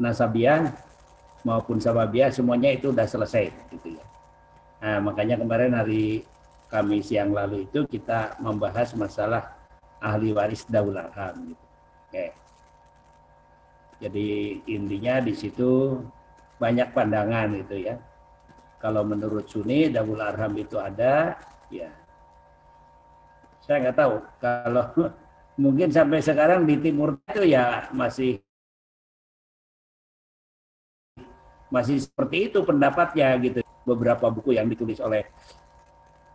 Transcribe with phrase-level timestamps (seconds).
[0.00, 0.72] nasabiah
[1.44, 4.04] maupun sababiah semuanya itu sudah selesai gitu ya.
[4.80, 6.24] Nah, makanya kemarin hari
[6.70, 9.58] Kamis yang lalu itu kita membahas masalah
[9.98, 11.66] ahli waris daul arham gitu.
[12.08, 12.26] Oke.
[14.00, 14.28] Jadi
[14.70, 16.00] intinya di situ
[16.56, 17.98] banyak pandangan gitu ya.
[18.80, 21.36] Kalau menurut Sunni daul arham itu ada,
[21.68, 21.90] ya.
[23.60, 24.86] Saya nggak tahu kalau
[25.62, 28.40] mungkin sampai sekarang di timur itu ya masih
[31.70, 33.64] masih seperti itu pendapatnya gitu.
[33.86, 35.24] Beberapa buku yang ditulis oleh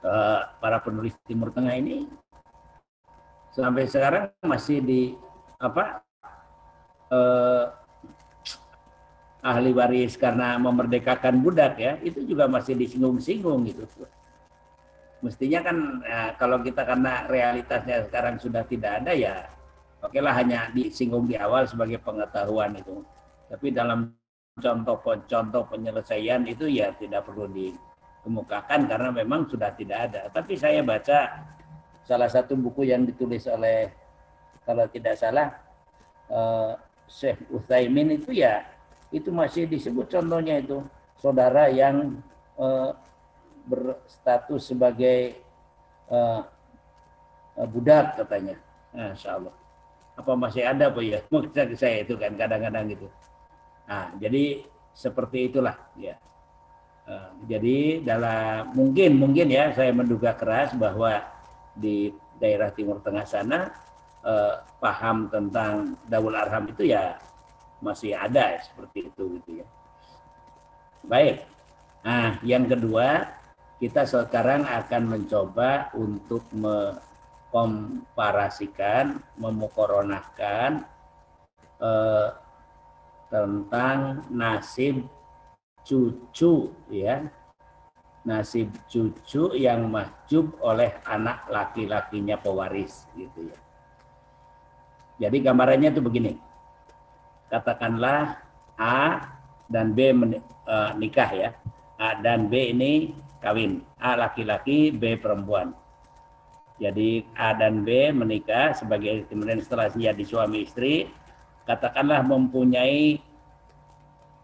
[0.01, 2.09] uh, para penulis Timur Tengah ini
[3.53, 5.01] sampai sekarang masih di
[5.61, 6.03] apa
[7.13, 7.71] uh,
[9.45, 12.01] ahli waris karena memerdekakan budak ya.
[12.01, 13.85] Itu juga masih disinggung-singgung gitu.
[15.21, 19.55] Mestinya kan ya, kalau kita karena realitasnya sekarang sudah tidak ada ya
[20.05, 23.01] oke lah hanya disinggung di awal sebagai pengetahuan itu
[23.49, 24.13] tapi dalam
[24.55, 30.21] contoh-contoh penyelesaian itu ya tidak perlu dikemukakan karena memang sudah tidak ada.
[30.31, 31.43] Tapi saya baca
[32.07, 33.91] salah satu buku yang ditulis oleh
[34.63, 35.51] kalau tidak salah
[36.31, 36.73] uh,
[37.05, 38.63] Syekh Utsaimin itu ya
[39.11, 40.81] itu masih disebut contohnya itu
[41.19, 42.17] saudara yang
[42.55, 42.95] uh,
[43.67, 45.35] berstatus sebagai
[46.07, 46.47] uh,
[47.67, 48.55] budak katanya.
[48.95, 49.55] Masya Allah.
[50.15, 51.19] Apa masih ada apa ya?
[51.31, 53.11] Maksud saya itu kan kadang-kadang gitu.
[53.85, 56.15] Nah, jadi seperti itulah ya.
[57.05, 61.21] Uh, jadi dalam mungkin mungkin ya saya menduga keras bahwa
[61.77, 62.09] di
[62.41, 63.69] daerah Timur Tengah sana
[64.25, 67.21] uh, paham tentang Daul Arham itu ya
[67.77, 69.67] masih ada ya, seperti itu gitu ya.
[71.05, 71.45] Baik.
[72.01, 73.37] Nah, yang kedua
[73.77, 80.87] kita sekarang akan mencoba untuk mengkomparasikan, memukoronahkan
[81.83, 82.29] eh,
[83.35, 85.03] tentang nasib
[85.83, 87.27] cucu ya
[88.23, 93.57] nasib cucu yang mahjub oleh anak laki-lakinya pewaris gitu ya.
[95.27, 96.33] Jadi gambarannya itu begini.
[97.51, 98.39] Katakanlah
[98.79, 99.29] A
[99.69, 101.49] dan B menikah ya.
[102.01, 103.85] A dan B ini kawin.
[104.01, 105.71] A laki-laki, B perempuan.
[106.81, 111.07] Jadi A dan B menikah sebagai kemudian setelah menjadi suami istri,
[111.65, 113.19] katakanlah mempunyai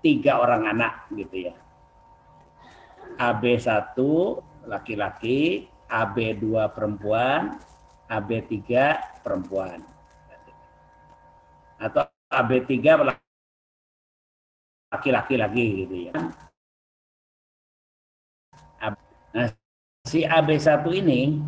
[0.01, 1.55] tiga orang anak gitu ya.
[3.21, 3.97] AB1
[4.65, 7.61] laki-laki, AB2 perempuan,
[8.09, 8.57] AB3
[9.21, 9.85] perempuan.
[11.77, 12.73] Atau AB3
[14.89, 16.13] laki-laki lagi gitu ya.
[19.31, 19.47] Nah,
[20.03, 21.39] si AB1 ini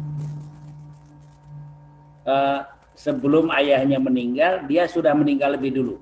[2.23, 2.63] uh,
[2.93, 5.95] sebelum ayahnya meninggal, dia sudah meninggal lebih dulu.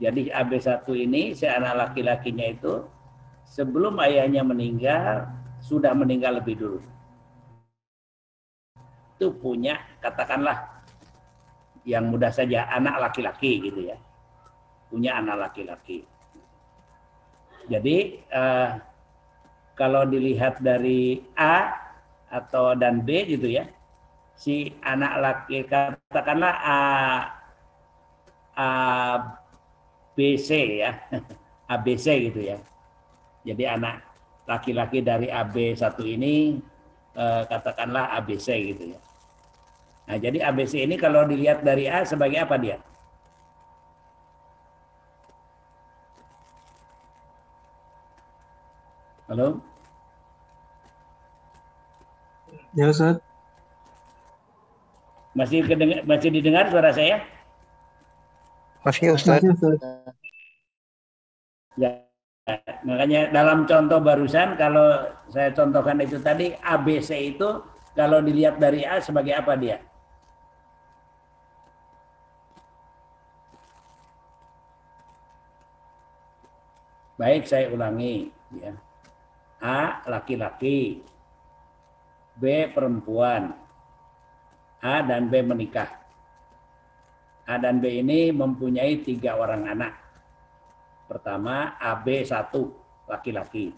[0.00, 2.88] Jadi AB1 ini, si anak laki-lakinya itu,
[3.44, 5.28] sebelum ayahnya meninggal,
[5.60, 6.80] sudah meninggal lebih dulu.
[9.20, 10.80] Itu punya, katakanlah,
[11.84, 14.00] yang mudah saja, anak laki-laki gitu ya.
[14.88, 16.08] Punya anak laki-laki.
[17.68, 18.70] Jadi, eh,
[19.76, 21.76] kalau dilihat dari A
[22.32, 23.68] atau dan B gitu ya,
[24.40, 26.78] si anak laki katakanlah A,
[28.56, 28.68] A
[30.16, 30.96] BC ya.
[31.76, 32.58] ABC gitu ya.
[33.44, 34.00] Jadi anak
[34.48, 36.58] laki-laki dari AB1 ini
[37.14, 39.00] eh, katakanlah ABC gitu ya.
[40.08, 42.80] Nah jadi ABC ini kalau dilihat dari A sebagai apa dia?
[49.30, 49.62] Halo?
[52.74, 53.29] Ya Ustaz
[55.34, 57.22] masih kedengar, masih didengar suara saya?
[58.82, 59.44] Masih Ustaz.
[61.78, 62.02] Ya,
[62.82, 67.62] makanya dalam contoh barusan kalau saya contohkan itu tadi ABC itu
[67.94, 69.78] kalau dilihat dari A sebagai apa dia?
[77.20, 78.72] Baik, saya ulangi ya.
[79.60, 81.04] A laki-laki,
[82.40, 83.52] B perempuan,
[84.80, 85.88] A dan B menikah.
[87.44, 89.92] A dan B ini mempunyai tiga orang anak.
[91.04, 92.72] Pertama AB satu
[93.04, 93.74] laki-laki.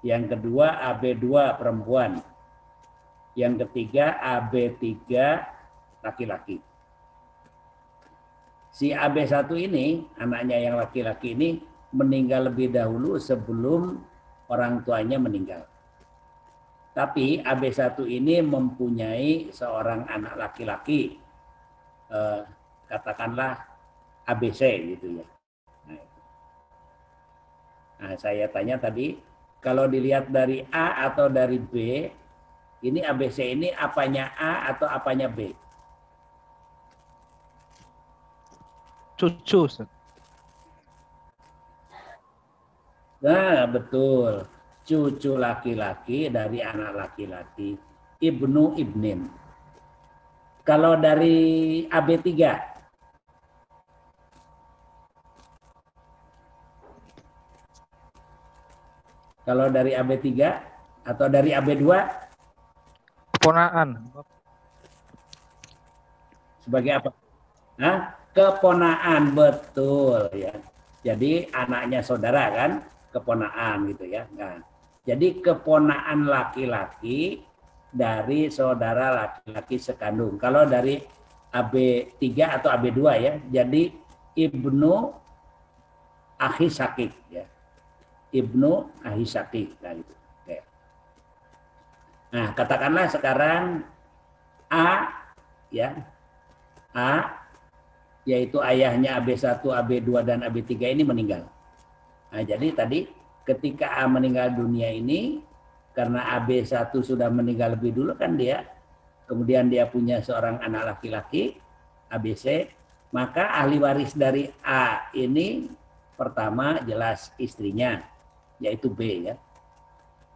[0.00, 2.16] Yang kedua AB dua perempuan.
[3.36, 5.44] Yang ketiga AB tiga
[6.00, 6.58] laki-laki.
[8.70, 11.58] Si AB satu ini, anaknya yang laki-laki ini
[11.90, 13.98] meninggal lebih dahulu sebelum
[14.46, 15.66] orang tuanya meninggal.
[16.90, 21.14] Tapi AB1 ini mempunyai seorang anak laki-laki,
[22.10, 22.42] eh,
[22.90, 23.62] katakanlah
[24.26, 24.60] ABC
[24.96, 25.26] gitu ya.
[25.86, 26.04] Nah,
[28.02, 29.22] nah, saya tanya tadi,
[29.62, 31.74] kalau dilihat dari A atau dari B,
[32.82, 35.54] ini ABC ini apanya A atau apanya B?
[39.20, 39.68] Cucu.
[43.20, 44.48] Nah, betul.
[44.90, 47.78] Cucu laki-laki dari anak laki-laki.
[48.18, 49.22] Ibnu Ibnin.
[50.66, 52.26] Kalau dari AB3,
[59.46, 60.26] kalau dari AB3
[61.06, 61.86] atau dari AB2
[63.38, 63.94] Keponaan.
[66.66, 67.10] sebagai apa?
[67.78, 67.98] Hah?
[68.34, 70.50] Keponaan betul ya.
[71.06, 72.82] Jadi anaknya saudara kan,
[73.14, 74.26] keponaan gitu ya.
[74.34, 74.58] Nah,
[75.04, 77.40] jadi keponaan laki-laki
[77.90, 80.36] dari saudara laki-laki sekandung.
[80.36, 81.00] Kalau dari
[81.50, 82.24] AB3
[82.60, 83.90] atau AB2 ya, jadi
[84.36, 85.10] ibnu
[86.38, 87.42] akhi sakik ya.
[88.30, 90.14] Ibnu akhi sakik nah gitu.
[90.14, 90.56] Oke.
[92.30, 93.82] Nah, katakanlah sekarang
[94.70, 95.10] A
[95.74, 95.96] ya.
[96.94, 97.40] A
[98.28, 101.48] yaitu ayahnya AB1, AB2 dan AB3 ini meninggal.
[102.30, 103.10] Nah, jadi tadi
[103.50, 105.42] ketika A meninggal dunia ini
[105.96, 108.62] karena AB1 sudah meninggal lebih dulu kan dia
[109.26, 111.58] kemudian dia punya seorang anak laki-laki
[112.10, 112.70] ABC
[113.10, 115.66] maka ahli waris dari A ini
[116.14, 117.98] pertama jelas istrinya
[118.60, 119.34] yaitu B ya.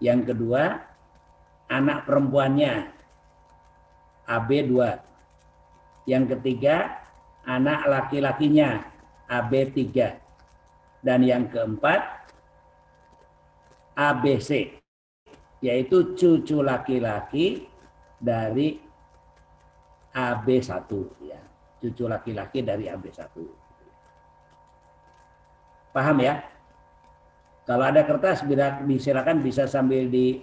[0.00, 0.80] Yang kedua
[1.70, 2.88] anak perempuannya
[4.26, 4.72] AB2.
[6.08, 7.04] Yang ketiga
[7.44, 8.82] anak laki-lakinya
[9.28, 9.78] AB3.
[11.04, 12.23] Dan yang keempat
[13.94, 14.82] ABC
[15.64, 17.64] yaitu cucu laki-laki
[18.20, 18.76] dari
[20.12, 20.90] AB1
[21.24, 21.40] ya.
[21.80, 23.32] Cucu laki-laki dari AB1.
[25.96, 26.44] Paham ya?
[27.64, 28.44] Kalau ada kertas
[29.00, 30.36] silakan bisa sambil di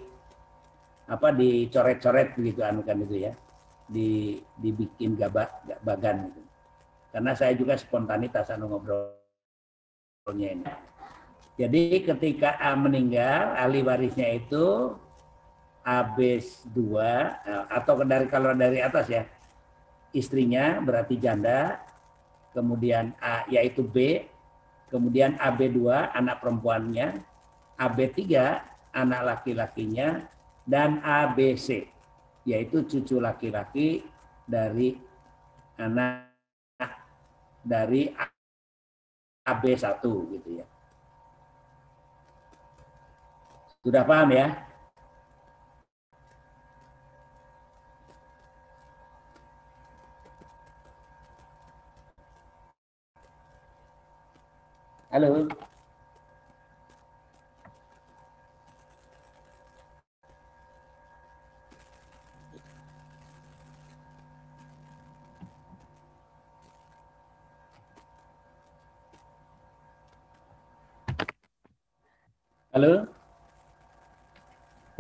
[1.05, 3.33] apa dicoret-coret begitu anu kan itu ya.
[3.85, 6.41] Di dibikin gabak bagan gitu.
[7.13, 10.65] Karena saya juga spontanitas anu ngobrolnya ini.
[11.59, 14.95] Jadi ketika A meninggal, ahli warisnya itu
[15.83, 16.77] AB2
[17.67, 19.23] atau dari kalau dari atas ya.
[20.11, 21.79] Istrinya berarti janda,
[22.51, 24.27] kemudian A yaitu B,
[24.91, 27.23] kemudian AB2 anak perempuannya,
[27.79, 28.19] AB3
[28.91, 30.27] anak laki-lakinya
[30.67, 31.87] dan ABC
[32.43, 34.03] yaitu cucu laki-laki
[34.49, 34.97] dari
[35.77, 36.33] anak
[37.61, 38.09] dari
[39.45, 40.03] AB1
[40.35, 40.65] gitu ya.
[43.81, 44.47] Sudah paham ya?
[55.09, 55.49] Halo.
[72.71, 73.20] Halo.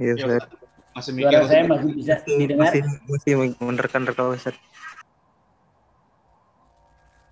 [0.01, 0.49] Iya, Ustaz.
[0.97, 1.29] Masih mikir.
[1.29, 2.73] Suara saya masih bisa Masih, didengar?
[2.73, 4.55] masih, masih menerka-nerka, Ustaz.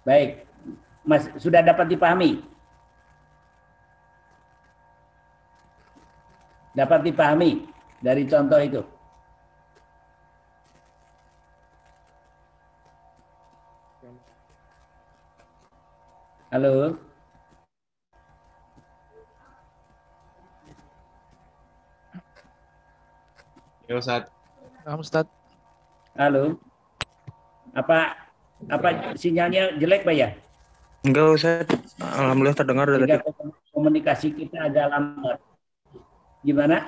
[0.05, 0.45] Baik.
[1.01, 2.45] Mas sudah dapat dipahami?
[6.77, 7.65] Dapat dipahami
[8.05, 8.81] dari contoh itu?
[16.53, 17.08] Halo?
[23.89, 24.29] Ya Ustaz.
[24.85, 25.25] Paham, Ustaz?
[26.13, 26.61] Halo?
[27.73, 28.13] Apa
[28.69, 30.29] apa sinyalnya jelek Pak ya?
[31.01, 31.65] Enggak, Ustaz.
[31.97, 33.25] Alhamdulillah terdengar dari tadi.
[33.73, 35.41] komunikasi kita agak lambat.
[36.45, 36.85] Gimana?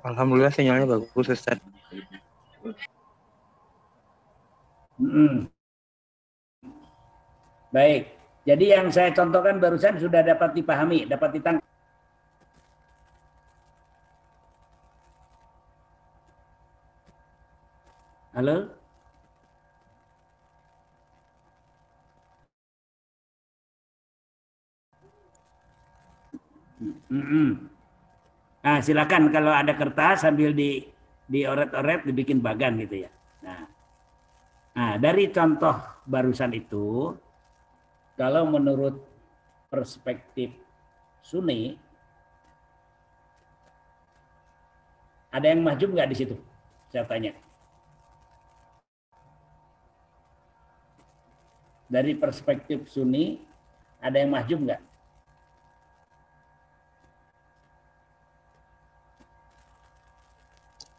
[0.00, 1.60] Alhamdulillah sinyalnya bagus, Ustaz.
[4.96, 5.44] Mm-mm.
[7.68, 8.16] Baik.
[8.48, 11.67] Jadi yang saya contohkan barusan sudah dapat dipahami, dapat ditangkap.
[18.38, 18.70] Halo?
[27.10, 27.48] Mm-mm.
[28.62, 30.86] Nah, silakan kalau ada kertas sambil di
[31.26, 33.10] dioret-oret dibikin bagan gitu ya.
[33.42, 33.66] Nah,
[34.78, 35.74] Nah, dari contoh
[36.06, 37.10] barusan itu,
[38.14, 38.94] kalau menurut
[39.66, 40.54] perspektif
[41.18, 41.74] Sunni,
[45.34, 46.36] ada yang maju nggak di situ?
[46.94, 47.47] Saya tanya.
[51.88, 53.40] Dari perspektif Sunni
[53.98, 54.82] ada yang mahjub nggak?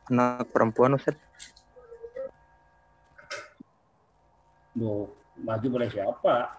[0.09, 1.13] Anak perempuan Ustaz.
[4.73, 6.49] Loh, mahjub oleh siapa?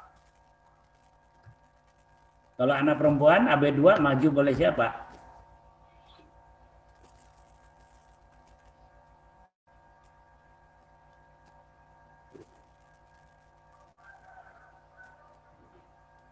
[2.55, 5.10] Kalau anak perempuan AB2 mahjub oleh siapa?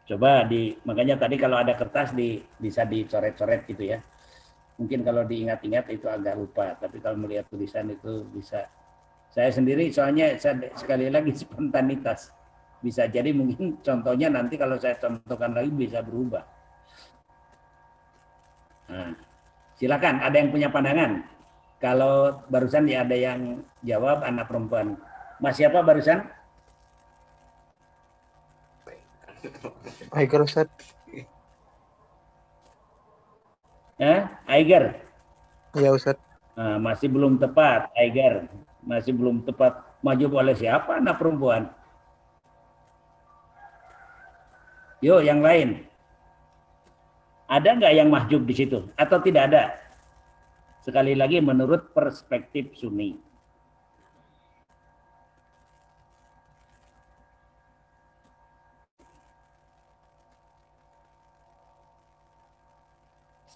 [0.08, 4.00] Coba di makanya tadi kalau ada kertas di bisa dicoret-coret gitu ya.
[4.80, 8.64] Mungkin kalau diingat-ingat itu agak lupa, tapi kalau melihat tulisan itu bisa.
[9.28, 12.32] Saya sendiri soalnya saya, sekali lagi spontanitas.
[12.80, 16.40] Bisa jadi mungkin contohnya nanti kalau saya contohkan lagi bisa berubah.
[18.88, 19.12] Nah,
[19.76, 21.20] silakan ada yang punya pandangan.
[21.84, 24.96] Kalau barusan ya ada yang jawab anak perempuan.
[25.36, 26.37] Mas siapa barusan?
[30.14, 30.68] Aiger Ustaz.
[33.98, 34.94] Eh, Aiger.
[35.74, 36.16] Iya Ustaz.
[36.54, 38.46] Nah, masih belum tepat, Aiger.
[38.82, 39.78] Masih belum tepat.
[40.02, 41.70] Maju oleh siapa anak perempuan?
[45.02, 45.86] Yuk, yang lain.
[47.46, 48.86] Ada nggak yang mahjub di situ?
[48.98, 49.64] Atau tidak ada?
[50.82, 53.27] Sekali lagi menurut perspektif Sunni.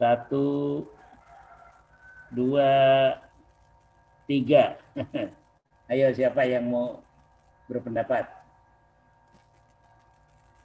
[0.02, 0.82] Satu,
[2.35, 2.75] dua,
[4.26, 4.75] tiga.
[5.94, 6.99] Ayo siapa yang mau
[7.71, 8.26] berpendapat?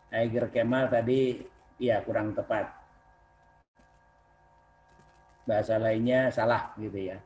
[0.09, 1.45] Aiger Kemal tadi
[1.77, 2.65] ya kurang tepat.
[5.45, 7.21] Bahasa lainnya salah gitu ya.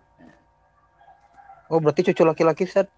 [1.71, 2.91] Oh berarti cucu laki-laki Ustaz.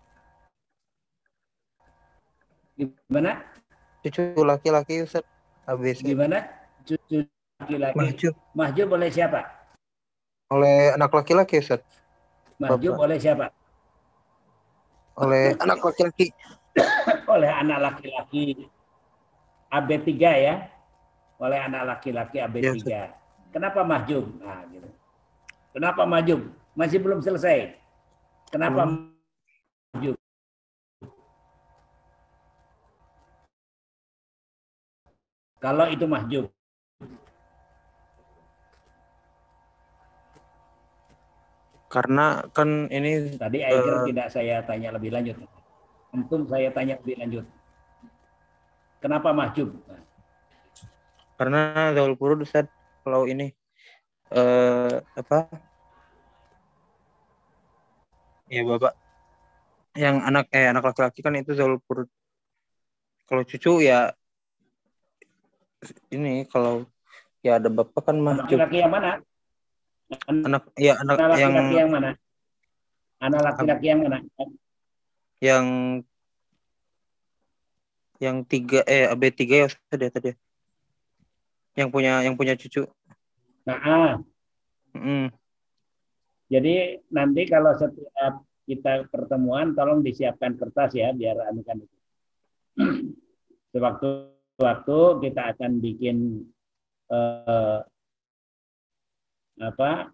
[2.74, 3.46] Gimana?
[4.02, 5.22] Cucu laki-laki Ustaz.
[5.70, 6.02] ABC.
[6.02, 6.50] Gimana?
[6.82, 7.30] Cucu
[7.64, 7.96] laki-laki.
[7.96, 9.64] Mahjub Mahjub oleh siapa?
[10.54, 11.82] oleh anak laki-laki Ustaz.
[12.62, 13.06] Mahjub Bapak.
[13.10, 13.46] oleh siapa?
[15.18, 16.28] Oleh anak laki-laki.
[17.34, 18.66] Oleh anak laki-laki
[19.70, 20.10] AB3
[20.42, 20.56] ya.
[21.38, 22.82] Oleh anak laki-laki AB3.
[23.54, 24.26] Kenapa mahjub?
[24.42, 24.90] Nah, gitu.
[25.74, 26.42] Kenapa mahjub?
[26.74, 27.78] Masih belum selesai.
[28.50, 28.90] Kenapa
[29.94, 30.18] mahjub?
[35.62, 36.46] Kalau itu mahjub.
[41.94, 44.06] Karena kan ini Tadi Aiger Eh.
[44.10, 45.38] tidak saya tanya lebih lanjut.
[46.10, 47.46] Untung saya tanya lebih lanjut.
[48.98, 49.70] Kenapa mahjub?
[51.38, 52.66] Karena Zaul Furud Ustaz
[53.06, 53.54] kalau ini
[54.34, 55.46] eh apa?
[58.50, 58.94] Ya Bapak.
[59.94, 62.10] Yang anak eh anak laki-laki kan itu Zaul Furud.
[63.30, 64.18] Kalau cucu ya
[66.10, 66.90] ini kalau
[67.46, 68.58] ya ada Bapak kan anak mahjub.
[68.58, 69.22] laki-laki yang mana?
[70.30, 72.10] Anak Anak ya anak yang laki-laki yang mana?
[73.24, 74.18] Anak laki-laki yang mana?
[75.44, 75.66] yang
[78.24, 80.32] yang tiga eh AB tiga ya ya tadi.
[80.32, 80.36] ya.
[81.84, 82.88] Yang punya yang punya cucu.
[83.68, 84.14] Nah, ah,
[84.94, 85.34] Mm.
[86.54, 91.98] jadi nanti kalau setiap kita pertemuan, tolong disiapkan kertas ya, biar itu.
[93.74, 96.46] Sewaktu-waktu kita akan bikin
[97.10, 97.80] eh,
[99.62, 100.10] apa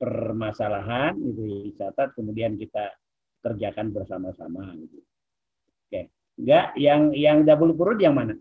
[0.00, 2.92] permasalahan itu dicatat kemudian kita
[3.44, 4.98] kerjakan bersama-sama gitu.
[5.88, 6.08] Oke.
[6.40, 8.34] Enggak yang yang double kurut yang mana?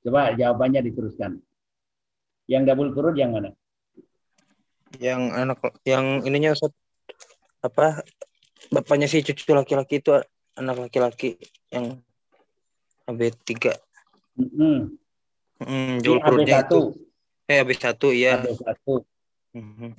[0.00, 1.36] Coba jawabannya diteruskan.
[2.48, 3.52] Yang double kurut yang mana?
[4.96, 6.72] Yang anak yang ininya Ustaz
[7.60, 8.00] apa
[8.72, 10.16] bapaknya si cucu laki-laki itu
[10.56, 11.36] anak laki-laki
[11.68, 12.00] yang
[13.04, 13.89] AB3
[14.36, 15.98] Mm -hmm.
[16.04, 16.94] Jual perutnya itu.
[17.50, 18.38] Eh, habis satu ya.
[18.38, 19.02] Habis satu.
[19.56, 19.90] Mm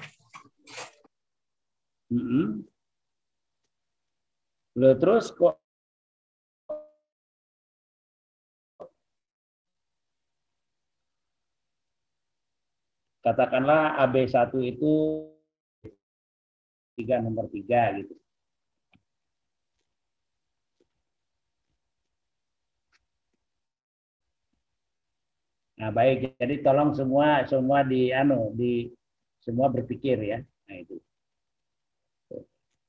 [2.12, 2.46] -hmm.
[4.80, 5.60] Loh, terus kok
[13.22, 14.94] katakanlah AB1 itu
[16.96, 18.21] tiga nomor tiga gitu.
[25.82, 26.38] Nah, baik.
[26.38, 28.94] Jadi tolong semua semua di anu di
[29.42, 30.38] semua berpikir ya.
[30.70, 31.02] Nah, itu.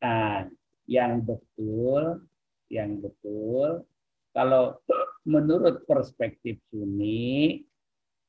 [0.05, 0.45] Nah,
[0.85, 2.21] yang betul,
[2.69, 3.89] yang betul,
[4.37, 4.77] kalau
[5.25, 7.65] menurut perspektif Sunni,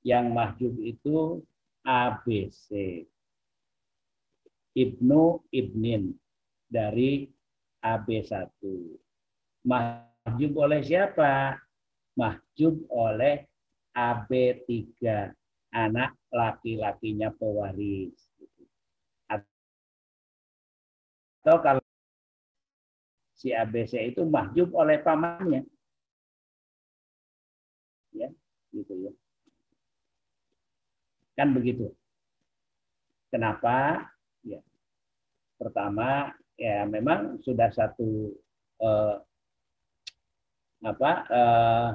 [0.07, 1.43] yang mahjub itu
[1.83, 3.03] ABC.
[4.73, 6.15] Ibnu Ibnin.
[6.73, 7.29] dari
[7.85, 8.49] AB1.
[9.61, 11.61] Mahjub oleh siapa?
[12.17, 13.45] Mahjub oleh
[13.93, 15.29] AB3,
[15.73, 18.17] anak laki-lakinya pewaris.
[19.29, 19.45] Atau
[21.61, 21.81] kalau
[23.37, 25.65] si ABC itu mahjub oleh pamannya.
[28.13, 28.29] Ya,
[28.71, 29.11] gitu ya.
[31.33, 31.93] Kan begitu.
[33.33, 34.09] Kenapa?
[34.45, 34.61] Ya.
[35.57, 38.29] Pertama, ya memang sudah satu
[38.77, 39.15] eh,
[40.83, 41.89] apa eh,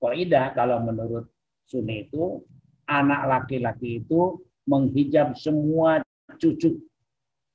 [0.00, 1.28] kaidah kalau menurut
[1.68, 2.42] Sunni itu
[2.90, 6.02] anak laki-laki itu menghijab semua
[6.34, 6.82] cucu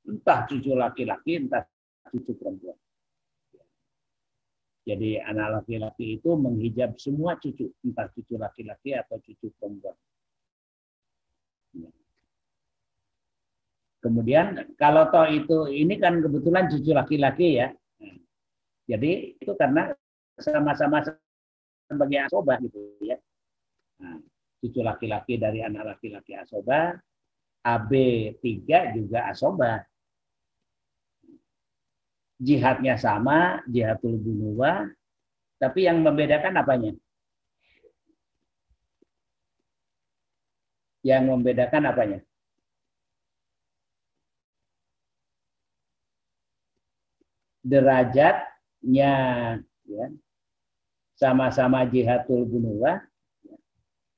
[0.08, 1.66] entah cucu laki-laki entah
[2.08, 2.78] cucu perempuan.
[4.86, 9.98] Jadi anak laki-laki itu menghijab semua cucu, entah cucu laki-laki atau cucu perempuan.
[13.98, 17.74] Kemudian kalau toh itu ini kan kebetulan cucu laki-laki ya.
[18.86, 19.90] Jadi itu karena
[20.38, 21.02] sama-sama
[21.86, 23.18] sebagai asoba gitu ya.
[24.02, 24.20] Nah,
[24.60, 26.98] cucu laki-laki dari anak laki-laki asoba,
[27.64, 29.86] AB3 juga asoba.
[32.36, 34.92] Jihadnya sama, jihadul bunuwa,
[35.56, 36.92] tapi yang membedakan apanya?
[41.06, 42.20] Yang membedakan apanya?
[47.66, 49.14] derajatnya
[49.90, 50.06] ya
[51.16, 53.00] sama-sama jihadul bunuwa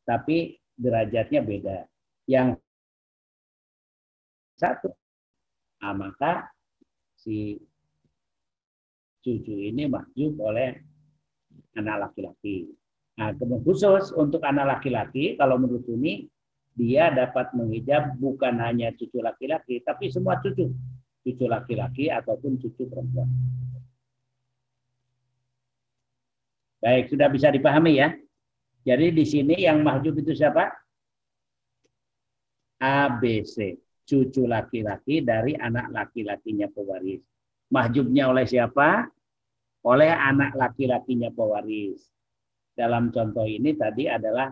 [0.04, 1.77] tapi derajatnya beda.
[2.25, 2.58] Yang
[4.58, 4.89] satu
[5.80, 6.50] nah, maka
[7.18, 7.62] si
[9.22, 10.74] cucu ini mahjub oleh
[11.77, 12.72] anak laki-laki.
[13.18, 13.34] Nah
[13.66, 16.25] khusus untuk anak laki-laki kalau menurut ini
[16.77, 20.70] dia dapat menghijab bukan hanya cucu laki-laki tapi semua cucu.
[21.25, 23.27] Cucu laki-laki ataupun cucu perempuan.
[26.88, 28.15] Baik, sudah bisa dipahami ya.
[28.88, 30.71] Jadi di sini yang mahjub itu siapa?
[32.80, 33.76] ABC,
[34.08, 37.19] cucu laki-laki dari anak laki-lakinya pewaris.
[37.76, 39.04] Mahjubnya oleh siapa?
[39.84, 42.08] Oleh anak laki-lakinya pewaris.
[42.71, 44.47] Dalam contoh ini tadi adalah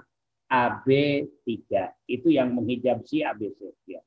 [0.51, 1.47] AB3.
[2.03, 3.63] Itu yang menghijab si ABC.
[3.87, 4.03] Ya.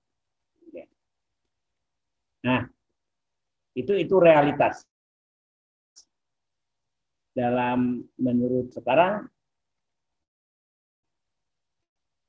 [2.44, 2.68] Nah,
[3.72, 4.84] itu itu realitas.
[7.38, 9.30] Dalam menurut sekarang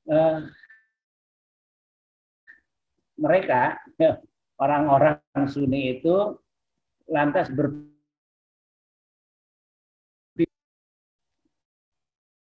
[0.06, 0.38] eh,
[3.18, 3.74] mereka
[4.62, 5.18] orang-orang
[5.50, 6.38] Sunni itu
[7.10, 7.74] lantas ber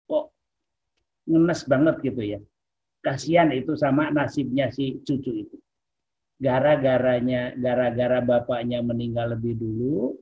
[0.04, 0.26] kok
[1.32, 2.40] ngenes banget gitu ya.
[3.00, 5.56] Kasihan itu sama nasibnya si cucu itu
[6.40, 10.16] gara-garanya gara-gara bapaknya meninggal lebih dulu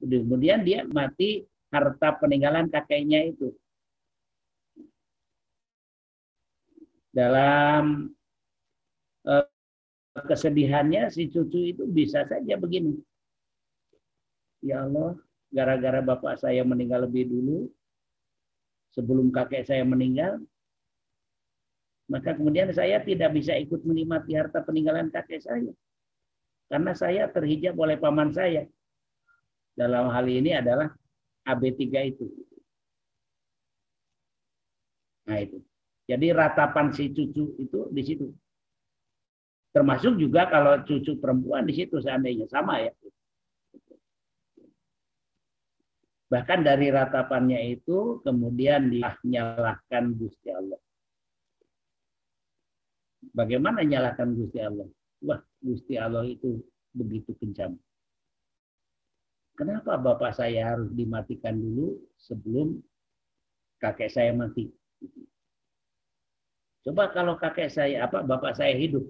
[0.00, 3.52] kemudian dia mati harta peninggalan kakeknya itu
[7.12, 8.10] dalam
[9.28, 9.46] eh,
[10.24, 12.96] kesedihannya si cucu itu bisa saja begini
[14.64, 15.14] ya Allah
[15.52, 17.68] gara-gara bapak saya meninggal lebih dulu
[18.90, 20.42] sebelum kakek saya meninggal
[22.10, 25.70] maka kemudian saya tidak bisa ikut menikmati harta peninggalan kakek saya.
[26.66, 28.66] Karena saya terhijab oleh paman saya.
[29.74, 30.90] Dalam hal ini adalah
[31.46, 32.26] AB3 itu.
[35.30, 35.58] Nah itu.
[36.10, 38.26] Jadi ratapan si cucu itu di situ.
[39.70, 42.90] Termasuk juga kalau cucu perempuan di situ seandainya sama ya.
[46.30, 50.78] Bahkan dari ratapannya itu kemudian dinyalahkan Gusti Allah.
[53.34, 54.86] Bagaimana nyalakan Gusti Allah?
[55.26, 56.62] Wah, Gusti Allah itu
[56.94, 57.74] begitu kencang.
[59.60, 62.80] Kenapa bapak saya harus dimatikan dulu sebelum
[63.76, 64.72] kakek saya mati?
[66.80, 69.04] Coba kalau kakek saya apa bapak saya hidup,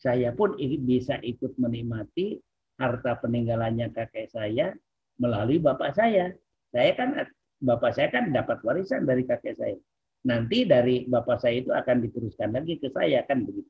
[0.00, 0.56] saya pun
[0.88, 2.40] bisa ikut menikmati
[2.80, 4.72] harta peninggalannya kakek saya
[5.20, 6.32] melalui bapak saya.
[6.72, 7.28] Saya kan
[7.60, 9.76] bapak saya kan dapat warisan dari kakek saya
[10.24, 13.68] nanti dari bapak saya itu akan diteruskan lagi ke saya kan begitu.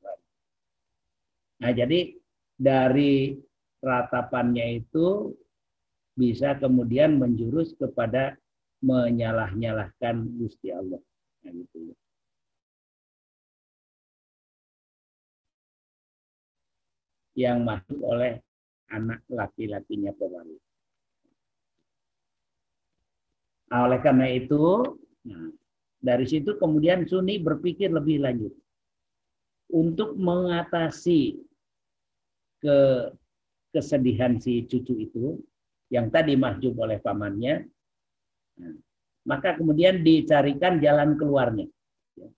[1.59, 2.15] Nah jadi
[2.57, 3.37] dari
[3.81, 5.33] ratapannya itu
[6.17, 8.33] bisa kemudian menjurus kepada
[8.81, 11.01] menyalah-nyalahkan Gusti Allah.
[11.45, 11.93] Nah, gitu.
[17.37, 18.41] Yang masuk oleh
[18.89, 20.63] anak laki-lakinya pewaris.
[23.69, 24.95] Nah, oleh karena itu,
[25.27, 25.53] nah,
[26.01, 28.53] dari situ kemudian Sunni berpikir lebih lanjut.
[29.71, 31.35] untuk mengatasi
[32.63, 32.79] ke
[33.71, 35.37] kesedihan si cucu itu
[35.87, 37.63] yang tadi mahjub oleh pamannya,
[38.59, 38.75] nah,
[39.27, 41.67] maka kemudian dicarikan jalan keluarnya.
[42.15, 42.29] Ya.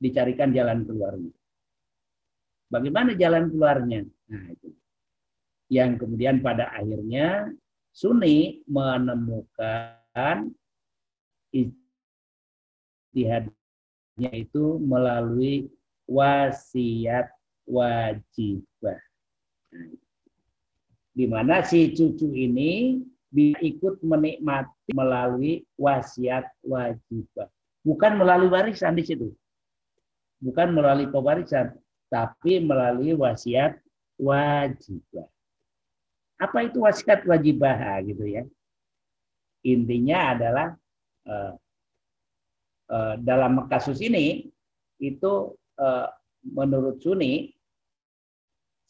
[0.00, 1.30] Dicarikan jalan keluarnya.
[2.70, 4.04] Bagaimana jalan keluarnya?
[4.30, 4.68] Nah, itu.
[5.70, 7.52] Yang kemudian pada akhirnya
[7.90, 10.54] Sunni menemukan
[11.50, 13.50] ijtihadnya
[14.34, 15.66] itu melalui
[16.06, 17.30] wasiat
[17.66, 19.02] wajibah.
[19.70, 19.99] Nah,
[21.10, 27.46] di mana si cucu ini bisa ikut menikmati melalui wasiat wajibah.
[27.86, 29.30] Bukan melalui warisan di situ.
[30.42, 31.76] Bukan melalui pewarisan,
[32.10, 33.78] tapi melalui wasiat
[34.18, 35.28] wajibah.
[36.40, 38.42] Apa itu wasiat wajibah gitu ya?
[39.62, 40.68] Intinya adalah
[41.28, 41.52] uh,
[42.88, 44.48] uh, dalam kasus ini
[44.96, 45.32] itu
[45.76, 46.08] uh,
[46.44, 47.52] menurut Sunni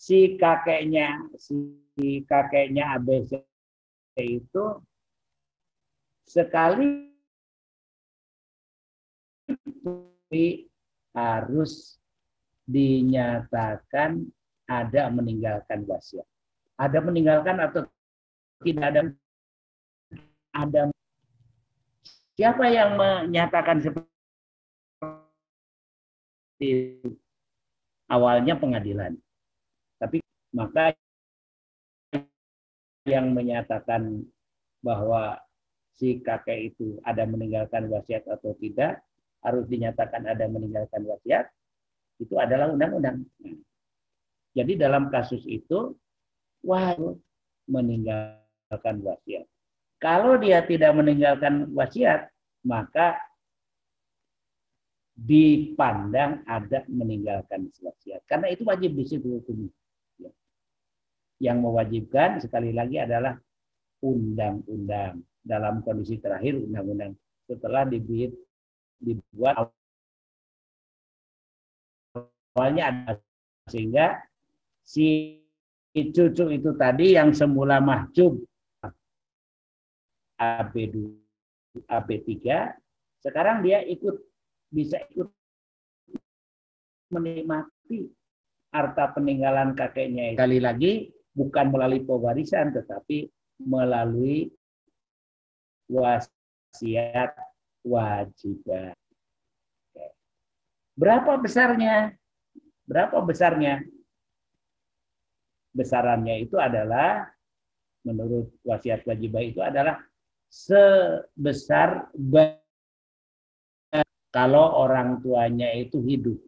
[0.00, 3.44] si kakeknya si kakeknya ABC
[4.16, 4.80] itu
[6.24, 7.12] sekali
[11.12, 12.00] harus
[12.64, 14.24] dinyatakan
[14.64, 16.24] ada meninggalkan wasiat.
[16.80, 17.84] Ada meninggalkan atau
[18.64, 19.00] tidak ada
[20.54, 20.88] ada
[22.38, 24.08] siapa yang menyatakan seperti
[28.08, 29.18] awalnya pengadilan.
[30.50, 30.92] Maka
[33.08, 34.26] yang menyatakan
[34.82, 35.40] bahwa
[35.96, 39.04] si kakek itu ada meninggalkan wasiat atau tidak
[39.40, 41.48] harus dinyatakan ada meninggalkan wasiat
[42.20, 43.24] itu adalah undang-undang.
[44.52, 45.96] Jadi dalam kasus itu
[46.66, 47.16] wajib
[47.70, 49.46] meninggalkan wasiat.
[50.00, 52.32] Kalau dia tidak meninggalkan wasiat,
[52.64, 53.20] maka
[55.16, 58.24] dipandang ada meninggalkan wasiat.
[58.24, 59.72] Karena itu wajib di situ hukumnya.
[61.40, 61.50] Ya.
[61.50, 63.34] Yang mewajibkan sekali lagi adalah
[64.04, 65.24] undang-undang.
[65.40, 67.16] Dalam kondisi terakhir undang-undang
[67.48, 68.36] setelah dibuat,
[69.00, 69.72] dibuat
[72.52, 73.12] awalnya ada
[73.72, 74.20] sehingga
[74.84, 75.40] si
[75.96, 78.36] cucu itu tadi yang semula mahjub
[80.36, 80.96] AB2
[81.88, 82.36] AB3
[83.24, 84.16] sekarang dia ikut
[84.70, 85.28] bisa ikut
[87.10, 88.06] menikmati
[88.70, 90.38] harta peninggalan kakeknya.
[90.38, 94.50] Kali lagi bukan melalui pewarisan tetapi melalui
[95.90, 97.34] wasiat
[97.82, 98.94] wajibah.
[100.94, 102.12] Berapa besarnya?
[102.84, 103.80] Berapa besarnya?
[105.70, 107.30] Besarannya itu adalah
[108.02, 110.02] menurut wasiat wajibah itu adalah
[110.50, 112.10] sebesar
[114.34, 116.38] kalau orang tuanya itu hidup.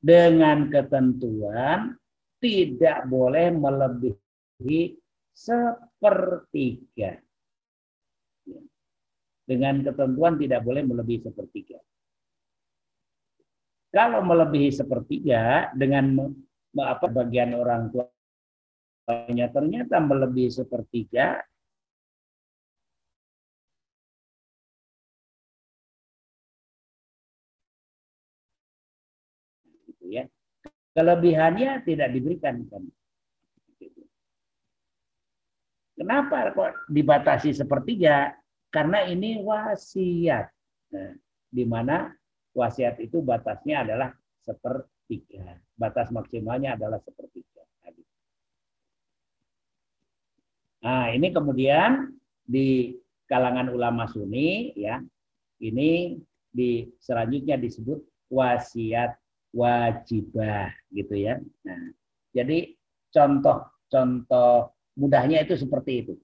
[0.00, 1.92] Dengan ketentuan
[2.40, 4.96] tidak boleh melebihi
[5.30, 7.20] sepertiga.
[9.44, 11.78] Dengan ketentuan tidak boleh melebihi sepertiga.
[13.90, 16.30] Kalau melebihi sepertiga dengan
[16.78, 21.42] apa bagian orang tuanya ternyata melebihi sepertiga
[30.10, 30.26] ya.
[31.00, 32.84] Kelebihannya tidak diberikan kan.
[35.96, 38.36] Kenapa kok dibatasi sepertiga?
[38.68, 40.52] Karena ini wasiat.
[40.92, 41.16] Nah,
[41.48, 42.12] di mana
[42.52, 44.12] wasiat itu batasnya adalah
[44.44, 45.56] sepertiga.
[45.72, 47.64] Batas maksimalnya adalah sepertiga.
[50.84, 52.12] Nah, ini kemudian
[52.44, 52.92] di
[53.24, 55.00] kalangan ulama Sunni ya,
[55.64, 56.20] ini
[56.52, 59.16] di selanjutnya disebut wasiat
[59.50, 61.38] wajibah gitu ya.
[61.66, 61.82] Nah,
[62.30, 62.74] jadi
[63.10, 66.14] contoh-contoh mudahnya itu seperti itu.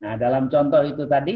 [0.00, 1.34] Nah, dalam contoh itu tadi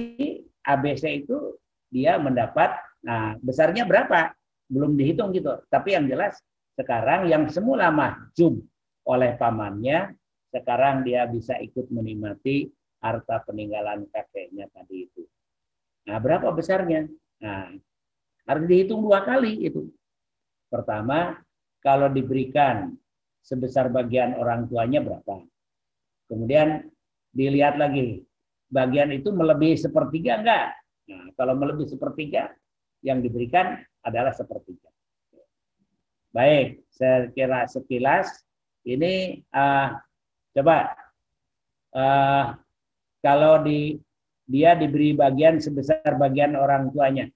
[0.65, 1.59] ABC itu
[1.93, 4.33] dia mendapat nah besarnya berapa?
[4.71, 5.61] Belum dihitung gitu.
[5.69, 6.41] Tapi yang jelas
[6.75, 8.65] sekarang yang semula mahjub
[9.05, 10.17] oleh pamannya
[10.49, 12.71] sekarang dia bisa ikut menikmati
[13.03, 15.23] harta peninggalan kakeknya tadi itu.
[16.09, 17.05] Nah, berapa besarnya?
[17.43, 17.75] Nah,
[18.49, 19.93] harus dihitung dua kali itu.
[20.75, 21.39] Pertama,
[21.79, 22.91] kalau diberikan
[23.39, 25.47] sebesar bagian orang tuanya berapa.
[26.27, 26.91] Kemudian
[27.31, 28.27] dilihat lagi,
[28.67, 30.75] bagian itu melebihi sepertiga enggak?
[31.07, 32.51] Nah, kalau melebihi sepertiga,
[33.05, 34.89] yang diberikan adalah sepertiga.
[36.35, 38.43] Baik, saya kira sekilas
[38.83, 39.95] ini uh,
[40.57, 40.97] coba
[41.95, 42.59] uh,
[43.23, 44.01] kalau di
[44.49, 47.31] dia diberi bagian sebesar bagian orang tuanya,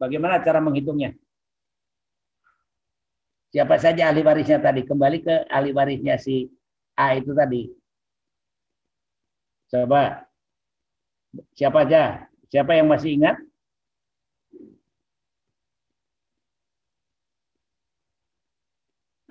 [0.00, 1.14] bagaimana cara menghitungnya?
[3.54, 4.82] Siapa saja ahli warisnya tadi?
[4.82, 6.50] Kembali ke ahli warisnya si
[6.98, 7.70] A itu tadi.
[9.70, 10.26] Coba.
[11.54, 12.26] Siapa aja?
[12.50, 13.38] Siapa yang masih ingat?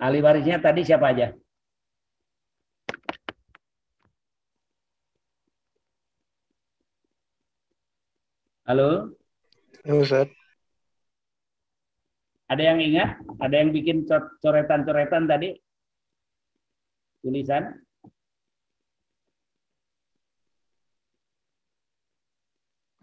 [0.00, 1.36] Ahli warisnya tadi siapa aja?
[8.64, 9.12] Halo?
[9.84, 10.43] Ya Ustaz.
[12.44, 13.10] Ada yang ingat?
[13.40, 15.56] Ada yang bikin co- coretan-coretan tadi?
[17.24, 17.72] Tulisan?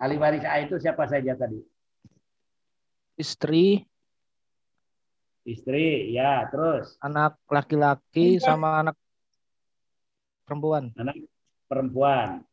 [0.01, 1.61] Ahli waris A itu siapa saja tadi?
[3.17, 3.85] Istri,
[5.45, 6.45] Istri, ya.
[6.49, 8.95] Terus anak laki-laki sama anak
[10.45, 10.93] perempuan.
[10.97, 11.17] anak
[11.65, 12.45] perempuan.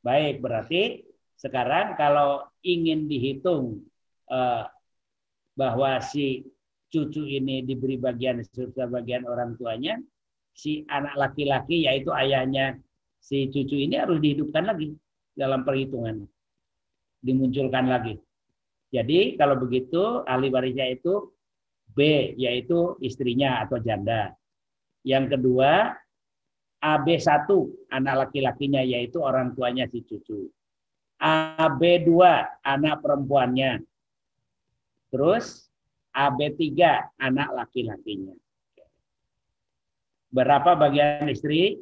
[0.00, 1.04] Baik, berarti
[1.36, 3.84] sekarang kalau ingin dihitung
[4.32, 4.64] eh,
[5.58, 6.46] bahwa si
[6.86, 9.98] cucu ini diberi bagian serta bagian orang tuanya,
[10.54, 12.78] si anak laki-laki yaitu ayahnya
[13.18, 14.94] si cucu ini harus dihidupkan lagi
[15.34, 16.22] dalam perhitungan.
[17.18, 18.14] Dimunculkan lagi.
[18.94, 21.34] Jadi kalau begitu ahli warisnya itu
[21.92, 24.32] B yaitu istrinya atau janda.
[25.02, 25.92] Yang kedua
[26.78, 27.50] AB1
[27.90, 30.46] anak laki-lakinya yaitu orang tuanya si cucu.
[31.18, 32.10] AB2
[32.62, 33.82] anak perempuannya.
[35.08, 35.68] Terus
[36.12, 36.64] AB3
[37.16, 38.36] anak laki-lakinya.
[40.28, 41.80] Berapa bagian istri?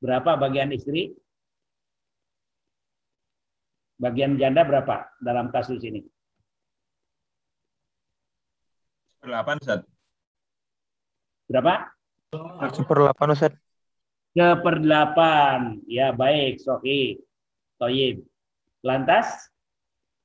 [0.00, 1.12] Berapa bagian istri?
[3.96, 6.04] Bagian janda berapa dalam kasus ini?
[9.24, 9.82] 8 Ustaz.
[11.50, 11.90] Berapa?
[12.72, 13.52] Seperlapan Ustaz.
[14.36, 15.80] Seperdelapan.
[15.88, 17.16] Ya baik, Sohi.
[17.76, 18.24] Toyib.
[18.84, 19.50] Lantas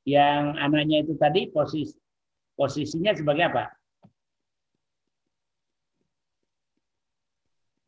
[0.08, 1.94] yang anaknya itu tadi posis
[2.58, 3.66] posisinya sebagai apa?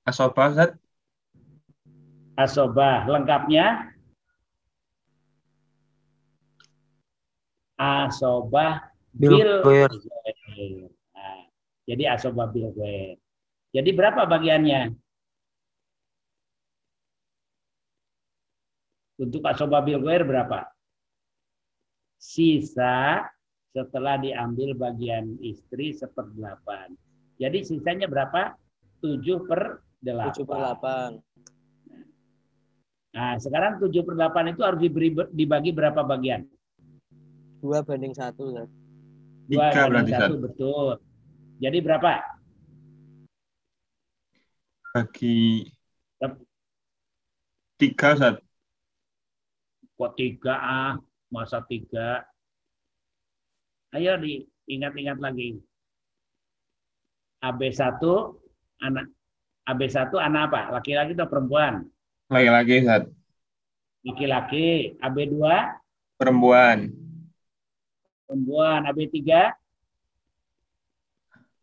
[0.04, 0.72] Asobah Ustaz.
[2.36, 3.08] Asobah.
[3.08, 3.94] Lengkapnya
[7.78, 9.62] asobah Bil.
[11.14, 11.40] Nah,
[11.86, 13.22] jadi asobah bil ghair.
[13.74, 14.98] Jadi berapa bagiannya?
[19.20, 20.66] Untuk asobah bil ghair berapa?
[22.18, 23.28] Sisa
[23.74, 26.94] setelah diambil bagian istri seperdelapan.
[27.42, 28.54] Jadi sisanya berapa?
[29.02, 30.32] 7 per 8.
[30.38, 31.20] 7 per 8.
[33.14, 36.46] Nah, sekarang 7 per 8 itu harus diberi, dibagi berapa bagian?
[37.62, 38.34] 2 banding 1.
[38.38, 38.70] Ustaz.
[39.44, 40.22] Dua Tiga banding berarti Ustaz.
[40.24, 40.88] satu, betul.
[41.60, 42.12] Jadi berapa?
[44.94, 45.68] Bagi
[46.22, 46.34] Yap.
[47.82, 48.36] tiga Ustaz.
[50.04, 50.92] Kok tiga ah?
[51.32, 52.28] Masa tiga?
[53.96, 55.64] Ayo diingat-ingat lagi.
[57.40, 58.04] AB1
[58.84, 59.08] anak
[59.64, 60.62] AB1 anak apa?
[60.76, 61.88] Laki-laki atau perempuan?
[62.28, 63.08] Laki-laki Ustaz.
[64.04, 65.00] Laki-laki.
[65.00, 65.40] AB2
[66.20, 66.92] Perempuan.
[68.28, 68.80] perempuan.
[68.92, 69.16] AB3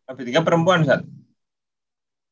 [0.09, 1.05] Habis tiga perempuan Ustaz.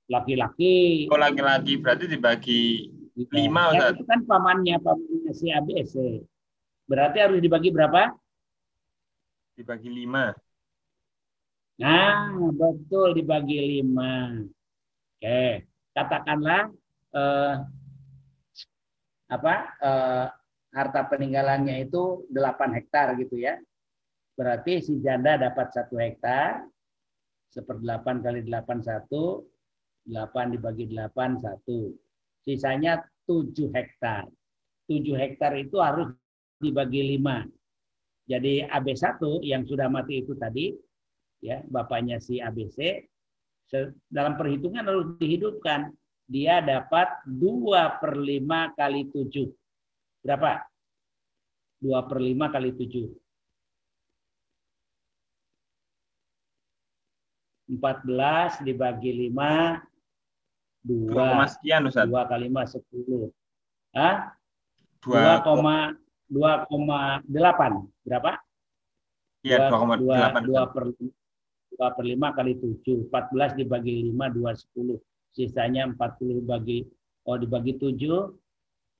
[0.09, 1.05] laki-laki.
[1.13, 2.89] Oh laki-laki berarti dibagi
[3.29, 6.23] lima Ya, itu kan pamannya, pamannya si ABC.
[6.89, 8.09] Berarti harus dibagi berapa?
[9.53, 10.33] Dibagi lima.
[11.79, 14.35] Nah, betul dibagi lima.
[15.19, 16.71] Oke, katakanlah
[17.15, 17.53] eh,
[19.29, 20.27] apa eh,
[20.73, 23.57] harta peninggalannya itu 8 hektar gitu ya.
[24.37, 26.63] Berarti si janda dapat satu hektar,
[27.51, 29.43] seperdelapan kali delapan satu,
[30.07, 31.91] delapan dibagi delapan satu.
[32.47, 34.25] Sisanya 7 hektar.
[34.89, 36.10] 7 hektar itu harus
[36.58, 37.45] dibagi lima.
[38.25, 40.73] Jadi AB1 yang sudah mati itu tadi,
[41.45, 43.06] ya bapaknya si ABC,
[44.10, 45.93] dalam perhitungan harus dihidupkan.
[46.30, 49.49] Dia dapat 2 per 5 kali 7.
[50.21, 50.62] Berapa?
[51.82, 53.10] 2 per 5 kali 7.
[57.69, 59.82] 14 dibagi 5,
[60.86, 61.54] Dua koma 2.
[61.54, 62.06] sekian Ustaz.
[62.06, 63.30] 2 kali 5, 10.
[63.97, 64.38] Hah?
[66.29, 67.23] 2,8
[68.03, 68.31] berapa?
[69.47, 70.43] Iya, 2,8.
[70.43, 74.99] 2 per 2 per 5 kali 7, 14 dibagi 5 2 10.
[75.31, 76.83] Sisanya 40 bagi
[77.23, 78.35] oh dibagi 7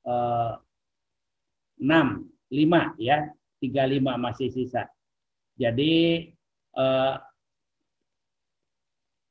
[0.08, 0.54] eh,
[1.84, 3.28] 6 5 ya.
[3.60, 4.88] 35 masih sisa.
[5.60, 6.32] Jadi
[6.80, 7.16] eh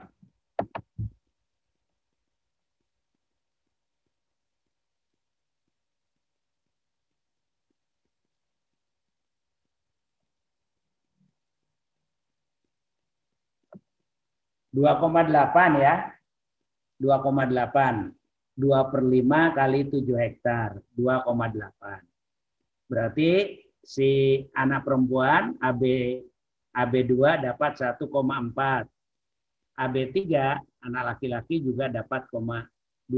[14.70, 15.96] Dua koma delapan ya,
[17.02, 18.14] dua koma delapan,
[18.54, 22.06] dua per lima kali tujuh hektar, dua koma delapan.
[22.86, 25.84] Berarti si anak perempuan AB
[26.70, 28.06] AB2 dapat 1,4
[29.80, 30.16] AB3
[30.84, 33.10] anak laki-laki juga dapat 2,8.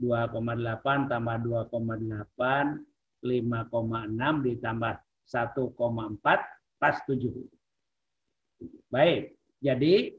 [0.00, 2.80] 2,8 tambah 2,8
[3.20, 4.94] 5,6 ditambah
[5.28, 6.40] 1,4
[6.80, 7.44] pas 7.
[8.88, 10.16] Baik, jadi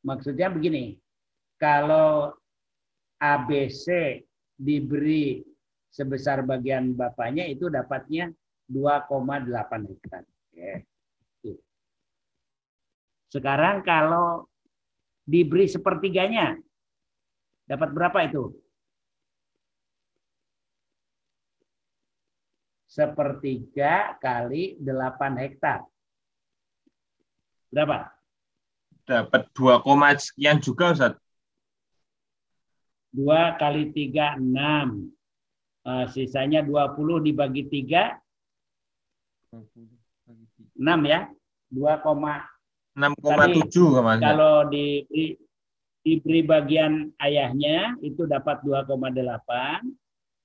[0.00, 0.96] maksudnya begini,
[1.60, 2.32] kalau
[3.20, 4.20] ABC
[4.56, 5.44] diberi
[5.92, 8.32] sebesar bagian bapaknya itu dapatnya
[8.72, 10.24] 2,8 hektar.
[10.24, 10.88] Oke.
[13.34, 14.46] Sekarang kalau
[15.26, 16.54] diberi sepertiganya,
[17.66, 18.54] dapat berapa itu?
[22.86, 25.82] Sepertiga kali 8 hektar.
[27.74, 28.06] Berapa?
[29.02, 29.82] Dapat 2,
[30.22, 31.18] sekian juga Ustaz.
[33.10, 35.10] 2 kali 3, 6.
[35.82, 38.14] Uh, sisanya 20 dibagi 3.
[39.50, 39.58] 6
[41.02, 41.26] ya.
[41.74, 41.98] 2,
[42.94, 43.90] 6,7
[44.22, 45.34] Kalau diberi,
[46.06, 49.82] diberi bagian ayahnya itu dapat 2,8.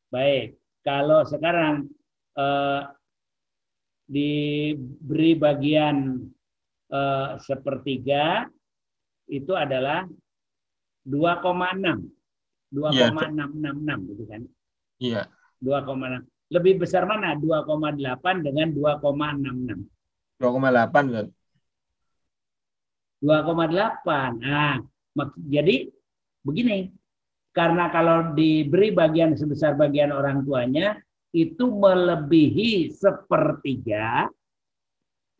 [0.09, 0.57] Baik.
[0.81, 1.85] Kalau sekarang
[2.33, 2.81] eh,
[4.09, 6.25] diberi bagian
[6.89, 8.49] eh, sepertiga
[9.29, 10.09] itu adalah
[11.05, 12.73] 2,6.
[12.73, 14.41] 2,666 gitu kan.
[14.97, 15.21] Iya.
[15.61, 16.25] 2,6.
[16.49, 19.85] Lebih besar mana 2,8 dengan 2,66?
[20.41, 21.27] 2,8 kan.
[23.19, 24.39] 2,8.
[24.39, 24.79] Nah,
[25.47, 25.91] jadi
[26.45, 26.87] begini,
[27.51, 30.95] karena kalau diberi bagian sebesar bagian orang tuanya
[31.35, 34.29] itu melebihi sepertiga,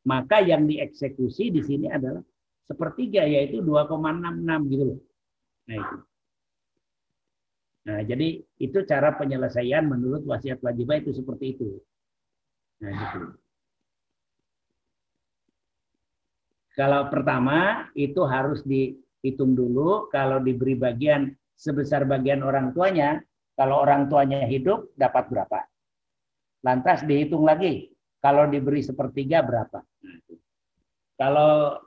[0.05, 2.21] maka yang dieksekusi di sini adalah
[2.69, 4.99] sepertiga yaitu 2,66 gitu loh.
[5.65, 5.97] Nah itu.
[7.79, 8.27] Nah, jadi
[8.61, 11.81] itu cara penyelesaian menurut wasiat wajibah itu seperti itu.
[12.85, 13.19] Nah, gitu.
[16.79, 21.27] Kalau pertama itu harus dihitung dulu kalau diberi bagian
[21.59, 23.19] sebesar bagian orang tuanya,
[23.59, 25.59] kalau orang tuanya hidup dapat berapa?
[26.63, 27.91] Lantas dihitung lagi
[28.23, 29.83] kalau diberi sepertiga berapa?
[31.19, 31.83] Kalau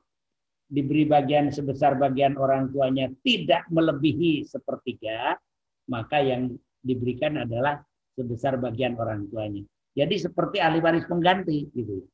[0.68, 5.40] diberi bagian sebesar bagian orang tuanya tidak melebihi sepertiga,
[5.88, 6.52] maka yang
[6.84, 7.80] diberikan adalah
[8.12, 9.64] sebesar bagian orang tuanya.
[9.96, 12.04] Jadi seperti ahli waris pengganti gitu.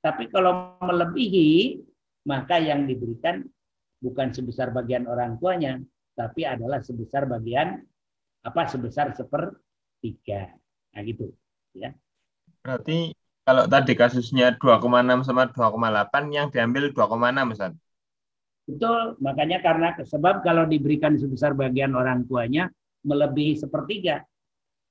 [0.00, 1.84] Tapi kalau melebihi
[2.28, 3.40] maka yang diberikan
[4.04, 5.80] bukan sebesar bagian orang tuanya,
[6.12, 7.80] tapi adalah sebesar bagian
[8.44, 10.52] apa sebesar sepertiga.
[10.92, 11.32] Nah gitu,
[11.72, 11.96] ya.
[12.60, 13.16] Berarti
[13.48, 17.72] kalau tadi kasusnya 2,6 sama 2,8 yang diambil 2,6 Ustaz.
[18.68, 22.68] Betul, makanya karena sebab kalau diberikan sebesar bagian orang tuanya
[23.08, 24.20] melebihi sepertiga,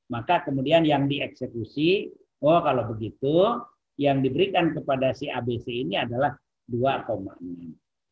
[0.09, 2.09] maka kemudian yang dieksekusi,
[2.41, 3.61] oh kalau begitu
[4.01, 6.33] yang diberikan kepada si ABC ini adalah
[6.67, 7.39] 2,6.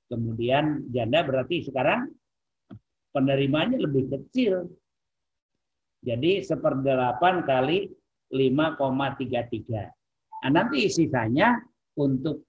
[0.07, 2.07] kemudian janda berarti sekarang
[3.11, 4.71] penerimanya lebih kecil.
[5.99, 7.91] Jadi seperdelapan kali
[8.31, 9.91] 5,33.
[10.47, 11.59] Nah, nanti sisanya
[11.99, 12.47] untuk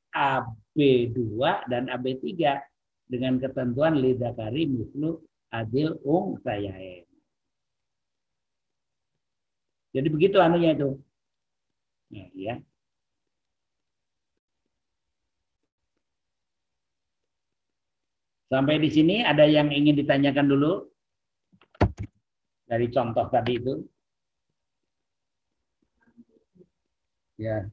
[0.76, 2.30] AB2 dan AB3
[3.10, 5.18] dengan ketentuan lidakari mislu
[5.50, 7.02] adil ung sayain.
[9.90, 10.94] Jadi begitu anunya itu.
[12.14, 12.54] Nah, ya.
[18.50, 20.86] Sampai di sini ada yang ingin ditanyakan dulu
[22.66, 23.74] dari contoh tadi itu.
[27.38, 27.66] Ya.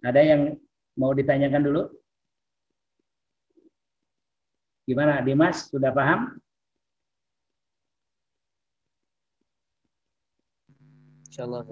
[0.00, 0.42] Ada yang
[0.96, 1.82] mau ditanyakan dulu?
[4.88, 5.68] Gimana, Dimas?
[5.68, 6.40] Sudah paham?
[11.30, 11.62] Insyaallah.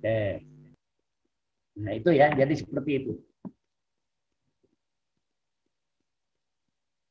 [0.00, 0.22] Oke.
[1.76, 3.12] Nah, itu ya, jadi seperti itu.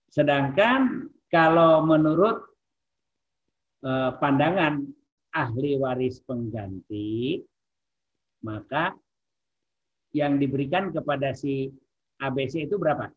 [0.10, 2.50] Sedangkan kalau menurut
[3.86, 4.90] eh, pandangan
[5.38, 7.46] ahli waris pengganti,
[8.42, 8.98] maka
[10.16, 11.70] yang diberikan kepada si
[12.20, 13.10] ABC itu berapa?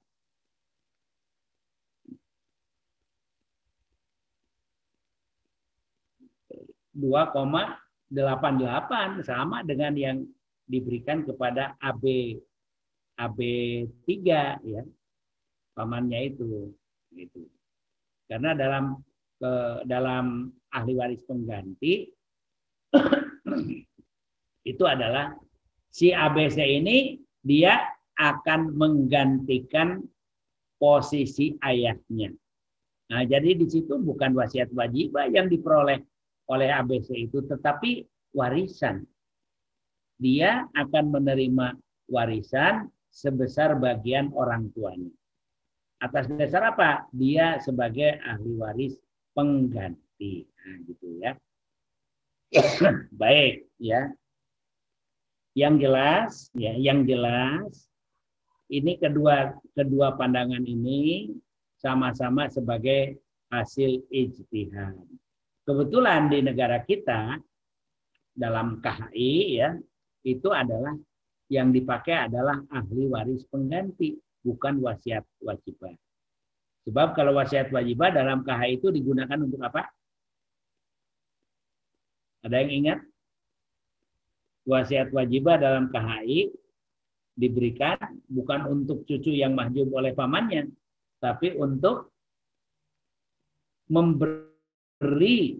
[6.93, 7.81] dua koma
[8.13, 10.29] delapan delapan sama dengan yang
[10.69, 12.37] diberikan kepada AB
[13.17, 13.39] AB
[14.05, 14.83] 3 ya
[15.73, 16.69] pamannya itu
[17.17, 17.49] gitu.
[18.29, 19.01] Karena dalam
[19.41, 19.53] ke
[19.89, 22.09] dalam ahli waris pengganti
[24.71, 25.33] itu adalah
[25.93, 27.85] si ABC ini dia
[28.17, 30.01] akan menggantikan
[30.81, 32.33] posisi ayahnya.
[33.13, 36.01] Nah, jadi di situ bukan wasiat wajib yang diperoleh
[36.49, 39.05] oleh ABC itu, tetapi warisan.
[40.17, 41.77] Dia akan menerima
[42.09, 45.13] warisan sebesar bagian orang tuanya.
[46.01, 47.07] Atas dasar apa?
[47.15, 48.95] Dia sebagai ahli waris
[49.37, 50.43] pengganti.
[50.43, 51.33] Nah, gitu ya.
[53.23, 54.11] Baik, ya.
[55.53, 57.93] Yang jelas, ya, yang jelas
[58.73, 61.29] ini kedua kedua pandangan ini
[61.77, 63.21] sama-sama sebagai
[63.53, 64.97] hasil ijtihad.
[65.69, 67.37] Kebetulan di negara kita
[68.33, 69.77] dalam KHI ya
[70.25, 70.97] itu adalah
[71.53, 75.93] yang dipakai adalah ahli waris pengganti, bukan wasiat wajibah.
[76.89, 79.85] Sebab kalau wasiat wajibah dalam KHI itu digunakan untuk apa?
[82.43, 82.99] Ada yang ingat?
[84.63, 86.55] Wasiat wajibah dalam KHI
[87.35, 87.99] diberikan
[88.31, 90.71] bukan untuk cucu yang mahjub oleh pamannya,
[91.19, 92.15] tapi untuk
[93.91, 95.59] memberi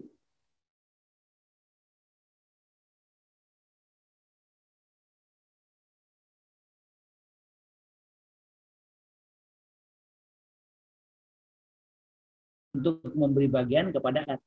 [12.73, 14.41] untuk memberi bagian kepada anak.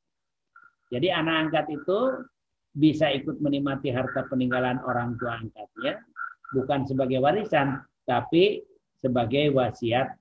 [0.91, 1.99] Jadi anak angkat itu
[2.77, 6.05] bisa ikut menikmati harta peninggalan orang tua angkatnya,
[6.53, 8.61] bukan sebagai warisan, tapi
[9.01, 10.13] sebagai wasiat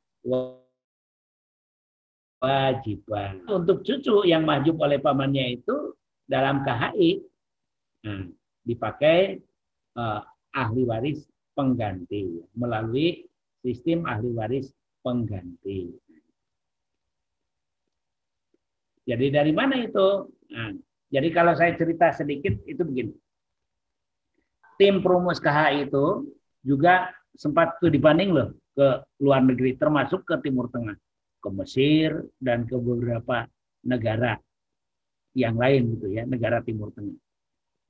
[2.40, 3.44] wajiban.
[3.52, 5.94] Untuk cucu yang mahjub oleh pamannya itu
[6.26, 7.22] dalam KHI
[8.08, 8.24] nah,
[8.64, 9.38] dipakai
[10.00, 10.24] uh,
[10.56, 13.28] ahli waris pengganti melalui
[13.60, 14.72] sistem ahli waris
[15.04, 15.92] pengganti.
[19.06, 20.34] Jadi dari mana itu?
[20.50, 20.74] Nah,
[21.10, 23.14] jadi kalau saya cerita sedikit itu begini.
[24.76, 26.28] Tim Prumus KH itu
[26.66, 28.88] juga sempat tuh dibanding loh ke
[29.24, 30.98] luar negeri termasuk ke Timur Tengah,
[31.40, 33.48] ke Mesir dan ke beberapa
[33.88, 34.36] negara
[35.36, 37.16] yang lain gitu ya, negara Timur Tengah.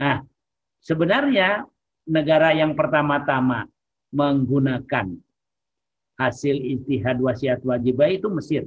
[0.01, 0.18] Nah,
[0.84, 1.66] sebenarnya
[2.05, 3.66] negara yang pertama-tama
[4.13, 5.09] menggunakan
[6.22, 8.63] hasil istihad wasiat wajibah itu Mesir.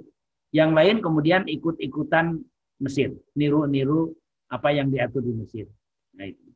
[0.50, 2.40] Yang lain kemudian ikut-ikutan
[2.82, 4.14] Mesir, niru-niru
[4.48, 5.66] apa yang diatur di Mesir.
[6.16, 6.48] Nah, itu.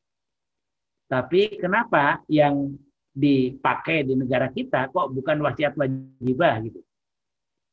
[1.08, 2.72] Tapi kenapa yang
[3.12, 6.80] dipakai di negara kita kok bukan wasiat wajibah gitu?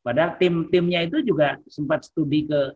[0.03, 2.76] Padahal tim-timnya itu juga sempat studi ke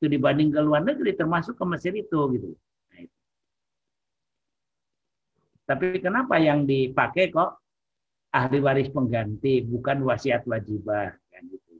[0.00, 2.50] studi banding ke luar negeri termasuk ke Mesir itu gitu.
[2.92, 3.16] Nah, itu.
[5.68, 7.60] Tapi kenapa yang dipakai kok
[8.32, 11.70] ahli waris pengganti bukan wasiat wajibah kan gitu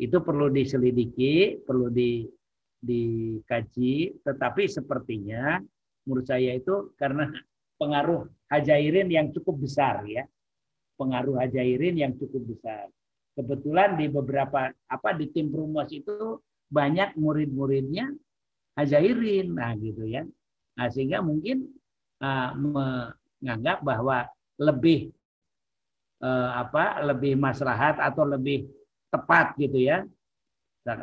[0.00, 2.24] itu perlu diselidiki, perlu di,
[2.80, 5.60] dikaji, tetapi sepertinya
[6.08, 7.28] menurut saya itu karena
[7.76, 10.24] pengaruh hajairin yang cukup besar ya.
[10.96, 12.88] Pengaruh hajairin yang cukup besar.
[13.32, 16.36] Kebetulan di beberapa apa di tim promos itu
[16.68, 18.12] banyak murid-muridnya
[18.76, 20.28] hajairin nah gitu ya.
[20.76, 21.68] Nah, sehingga mungkin
[22.20, 24.28] uh, menganggap bahwa
[24.60, 25.12] lebih
[26.20, 28.68] uh, apa lebih maslahat atau lebih
[29.08, 30.04] tepat gitu ya.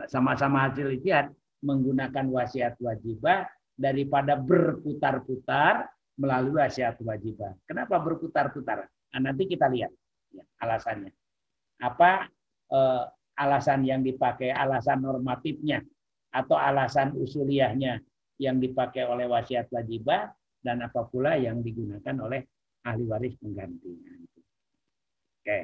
[0.09, 1.29] Sama-sama hasil ijtihad
[1.61, 7.53] menggunakan wasiat wajibah daripada berputar-putar melalui wasiat wajibah.
[7.65, 8.89] Kenapa berputar-putar?
[9.13, 9.93] Nah, nanti kita lihat
[10.33, 11.13] ya, alasannya.
[11.81, 12.25] Apa
[12.73, 13.03] eh,
[13.37, 15.81] alasan yang dipakai, alasan normatifnya
[16.33, 18.01] atau alasan usuliahnya
[18.41, 20.29] yang dipakai oleh wasiat wajibah
[20.61, 22.41] dan apa pula yang digunakan oleh
[22.85, 23.93] ahli waris pengganti.
[25.41, 25.59] Oke.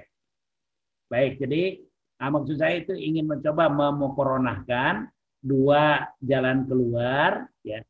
[1.09, 1.77] Baik, jadi
[2.23, 5.11] Nah, maksud saya itu ingin mencoba memokoronahkan
[5.43, 7.83] dua jalan keluar, ya,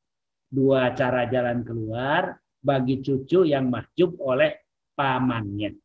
[0.50, 4.58] dua cara jalan keluar bagi cucu yang mahjub oleh
[4.98, 5.78] pamannya.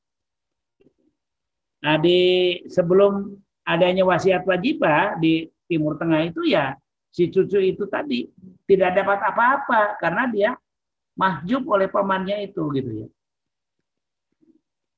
[1.85, 2.19] Nah, di
[2.67, 3.37] sebelum
[3.69, 6.73] adanya wasiat wajibah di Timur Tengah itu ya
[7.13, 8.25] si cucu itu tadi
[8.65, 10.51] tidak dapat apa-apa karena dia
[11.21, 13.09] mahjub oleh pamannya itu gitu ya.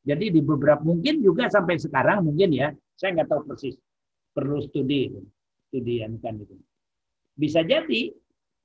[0.01, 3.77] Jadi di beberapa mungkin juga sampai sekarang mungkin ya, saya nggak tahu persis,
[4.33, 5.13] perlu studi,
[5.71, 6.59] studi kan itu.
[7.39, 8.11] Bisa jadi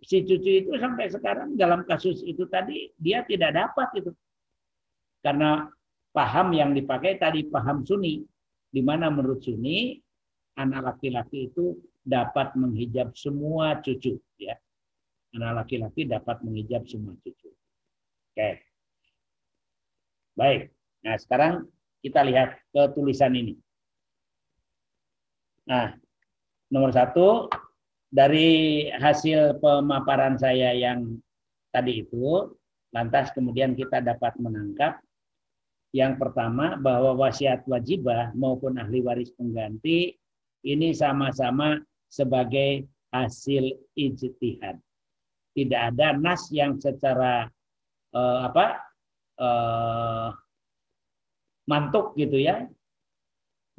[0.01, 4.11] si cucu itu sampai sekarang dalam kasus itu tadi dia tidak dapat itu,
[5.23, 5.69] karena
[6.11, 8.25] paham yang dipakai tadi paham Sunni,
[8.73, 9.95] di mana menurut Sunni
[10.59, 14.57] anak laki-laki itu dapat menghijab semua cucu, ya.
[15.35, 17.51] Anak laki-laki dapat menghijab semua cucu.
[18.35, 18.63] Oke.
[20.35, 20.71] Baik.
[21.03, 21.67] Nah, sekarang
[21.99, 23.55] kita lihat ke tulisan ini.
[25.67, 25.97] Nah,
[26.75, 27.47] nomor satu,
[28.11, 31.15] dari hasil pemaparan saya yang
[31.71, 32.51] tadi itu,
[32.91, 34.99] lantas kemudian kita dapat menangkap
[35.95, 40.11] yang pertama bahwa wasiat wajibah maupun ahli waris pengganti
[40.67, 41.79] ini sama-sama
[42.11, 42.83] sebagai
[43.15, 44.75] hasil ijtihad.
[45.55, 47.47] Tidak ada nas yang secara
[48.11, 48.83] uh, apa
[49.39, 50.35] uh,
[51.63, 52.67] mantuk gitu ya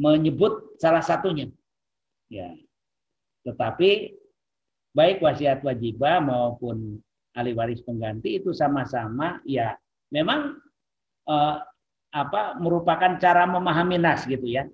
[0.01, 1.53] menyebut salah satunya.
[2.33, 2.57] Ya
[3.47, 4.13] tetapi
[4.91, 6.99] baik wasiat wajibah maupun
[7.39, 9.79] ahli waris pengganti itu sama-sama ya
[10.11, 10.59] memang
[11.31, 11.57] uh,
[12.11, 14.67] apa merupakan cara memahami nas gitu ya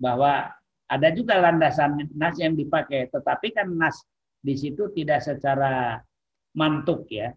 [0.00, 0.48] bahwa
[0.90, 4.00] ada juga landasan nas yang dipakai tetapi kan nas
[4.40, 6.00] di situ tidak secara
[6.56, 7.30] mantuk ya.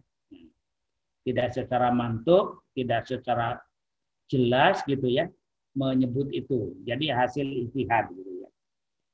[1.24, 3.55] Tidak secara mantuk, tidak secara
[4.28, 5.28] jelas gitu ya
[5.76, 6.76] menyebut itu.
[6.84, 8.49] Jadi hasil istihad gitu ya.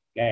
[0.09, 0.31] Oke.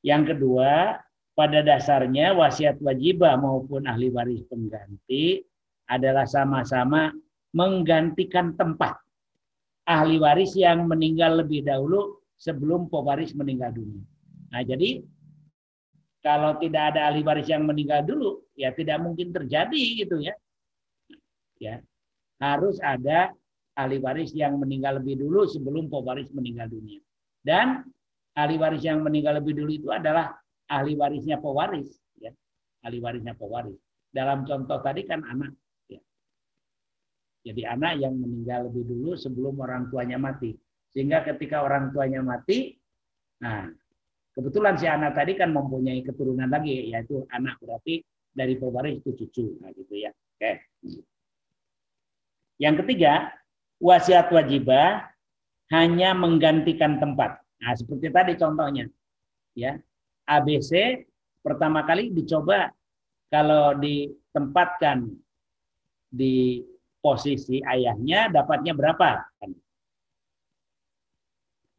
[0.00, 0.96] Yang kedua,
[1.36, 5.40] pada dasarnya wasiat wajibah maupun ahli waris pengganti
[5.88, 7.12] adalah sama-sama
[7.56, 8.96] menggantikan tempat
[9.88, 14.04] ahli waris yang meninggal lebih dahulu sebelum pewaris meninggal dunia.
[14.54, 15.02] Nah, jadi
[16.20, 20.34] kalau tidak ada ahli waris yang meninggal dulu, ya tidak mungkin terjadi gitu ya.
[21.60, 21.80] Ya.
[22.40, 23.32] Harus ada
[23.76, 27.00] ahli waris yang meninggal lebih dulu sebelum pewaris meninggal dunia.
[27.40, 27.84] Dan
[28.36, 30.34] ahli waris yang meninggal lebih dulu itu adalah
[30.70, 32.30] ahli warisnya pewaris, ya.
[32.86, 33.78] Ahli warisnya pewaris.
[34.10, 35.54] Dalam contoh tadi kan anak,
[35.90, 36.00] ya.
[37.46, 40.54] Jadi anak yang meninggal lebih dulu sebelum orang tuanya mati.
[40.90, 42.74] Sehingga ketika orang tuanya mati,
[43.38, 43.70] nah
[44.30, 48.00] Kebetulan si anak tadi kan mempunyai keturunan lagi, yaitu anak berarti
[48.30, 50.14] dari pewaris itu cucu, nah gitu ya.
[50.14, 50.52] Oke.
[52.62, 53.34] Yang ketiga,
[53.82, 55.10] wasiat wajibah
[55.74, 57.39] hanya menggantikan tempat.
[57.60, 58.88] Nah, seperti tadi contohnya.
[59.54, 59.76] Ya.
[60.30, 61.02] ABC
[61.42, 62.70] pertama kali dicoba
[63.26, 65.10] kalau ditempatkan
[66.10, 66.62] di
[67.02, 69.26] posisi ayahnya dapatnya berapa?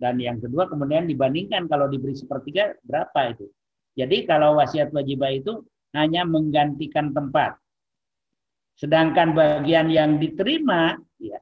[0.02, 3.46] Dan yang kedua kemudian dibandingkan kalau diberi sepertiga berapa itu.
[3.94, 5.62] Jadi kalau wasiat wajibah itu
[5.94, 7.60] hanya menggantikan tempat.
[8.74, 11.38] Sedangkan bagian yang diterima ya,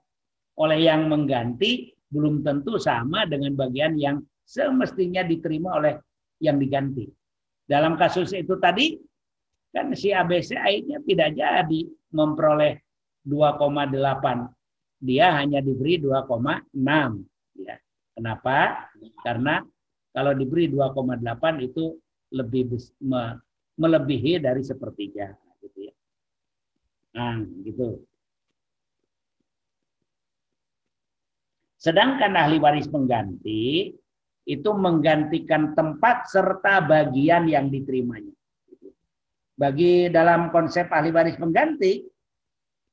[0.60, 5.94] oleh yang mengganti belum tentu sama dengan bagian yang semestinya diterima oleh
[6.42, 7.06] yang diganti.
[7.70, 8.98] Dalam kasus itu tadi
[9.70, 12.82] kan si ABC akhirnya tidak jadi memperoleh
[13.30, 14.50] 2,8.
[15.06, 16.74] Dia hanya diberi 2,6
[17.62, 17.78] ya.
[18.18, 18.90] Kenapa?
[19.22, 19.62] Karena
[20.10, 21.22] kalau diberi 2,8
[21.62, 21.94] itu
[22.34, 22.74] lebih
[23.06, 23.38] me,
[23.78, 25.30] melebihi dari sepertiga
[25.62, 25.94] gitu ya.
[27.16, 28.02] Nah, gitu.
[31.80, 33.96] Sedangkan ahli waris pengganti
[34.44, 38.36] itu menggantikan tempat serta bagian yang diterimanya.
[39.56, 42.04] Bagi dalam konsep ahli waris pengganti,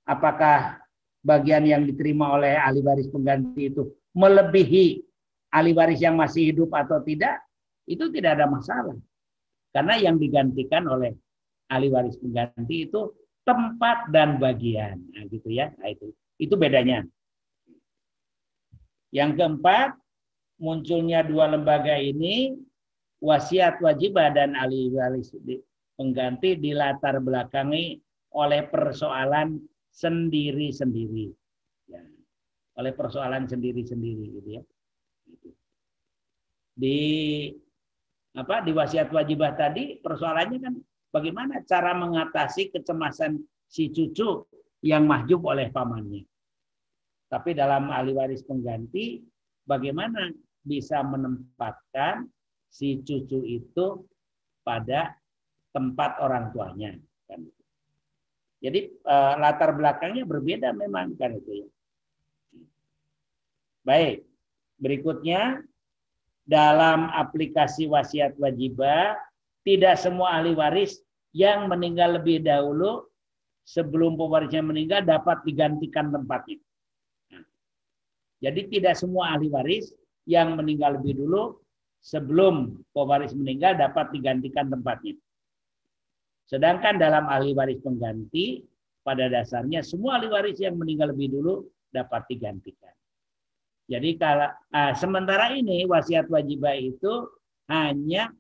[0.07, 0.79] apakah
[1.27, 5.03] bagian yang diterima oleh ahli waris pengganti itu melebihi
[5.51, 7.43] ahli waris yang masih hidup atau tidak,
[7.91, 8.97] itu tidak ada masalah.
[9.75, 11.13] Karena yang digantikan oleh
[11.69, 13.11] ahli waris pengganti itu
[13.43, 14.99] tempat dan bagian.
[15.15, 15.71] Nah, gitu ya.
[15.79, 16.11] Nah, itu.
[16.37, 17.07] Itu bedanya.
[19.17, 19.97] Yang keempat,
[20.61, 22.53] munculnya dua lembaga ini
[23.25, 25.33] wasiat wajibah dan ahli waris
[25.97, 27.97] pengganti dilatar belakangi
[28.37, 29.57] oleh persoalan
[29.89, 31.33] sendiri-sendiri.
[31.89, 32.05] Ya.
[32.77, 34.63] Oleh persoalan sendiri-sendiri gitu ya
[36.77, 36.99] di
[38.37, 40.75] apa di wasiat wajibah tadi persoalannya kan
[41.09, 44.45] bagaimana cara mengatasi kecemasan si cucu
[44.85, 46.29] yang mahjub oleh pamannya.
[47.27, 49.23] Tapi dalam ahli waris pengganti
[49.67, 50.31] bagaimana
[50.63, 52.31] bisa menempatkan
[52.71, 54.07] si cucu itu
[54.63, 55.15] pada
[55.75, 56.95] tempat orang tuanya
[57.31, 57.43] kan.
[58.63, 61.69] Jadi eh, latar belakangnya berbeda memang kan itu ya.
[63.87, 64.27] Baik,
[64.83, 65.63] berikutnya
[66.43, 69.15] dalam aplikasi wasiat wajibah
[69.63, 70.99] tidak semua ahli waris
[71.35, 73.07] yang meninggal lebih dahulu
[73.67, 76.59] sebelum pewarisnya meninggal dapat digantikan tempatnya.
[78.41, 79.93] Jadi tidak semua ahli waris
[80.29, 81.57] yang meninggal lebih dulu
[82.05, 85.17] sebelum pewaris meninggal dapat digantikan tempatnya.
[86.47, 88.63] Sedangkan dalam ahli waris pengganti
[89.03, 92.93] pada dasarnya semua ahli waris yang meninggal lebih dulu dapat digantikan.
[93.87, 97.31] Jadi kalau ah, sementara ini wasiat wajibah itu
[97.71, 98.31] hanya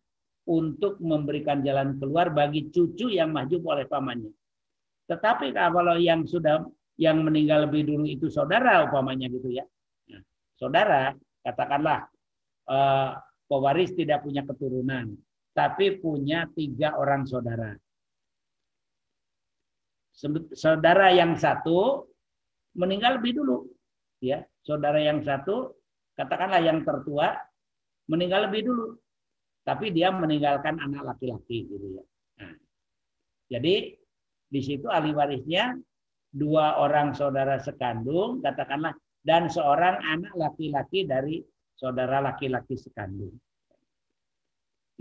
[0.46, 4.30] untuk memberikan jalan keluar bagi cucu yang maju oleh pamannya.
[5.06, 6.66] Tetapi kalau yang sudah
[6.98, 9.66] yang meninggal lebih dulu itu saudara umpamanya gitu ya.
[10.56, 11.12] Saudara
[11.44, 12.08] katakanlah
[12.66, 13.10] eh,
[13.46, 15.14] pewaris tidak punya keturunan,
[15.54, 17.72] tapi punya tiga orang saudara.
[20.56, 22.08] Saudara yang satu
[22.72, 23.68] meninggal lebih dulu,
[24.20, 24.40] ya.
[24.64, 25.76] Saudara yang satu,
[26.16, 27.36] katakanlah yang tertua,
[28.08, 28.86] meninggal lebih dulu,
[29.62, 32.04] tapi dia meninggalkan anak laki-laki, gitu ya.
[32.40, 32.54] Nah,
[33.52, 33.92] jadi
[34.46, 35.76] di situ ahli warisnya
[36.32, 38.96] dua orang saudara sekandung, katakanlah,
[39.26, 41.42] dan seorang anak laki-laki dari
[41.74, 43.34] saudara laki-laki sekandung.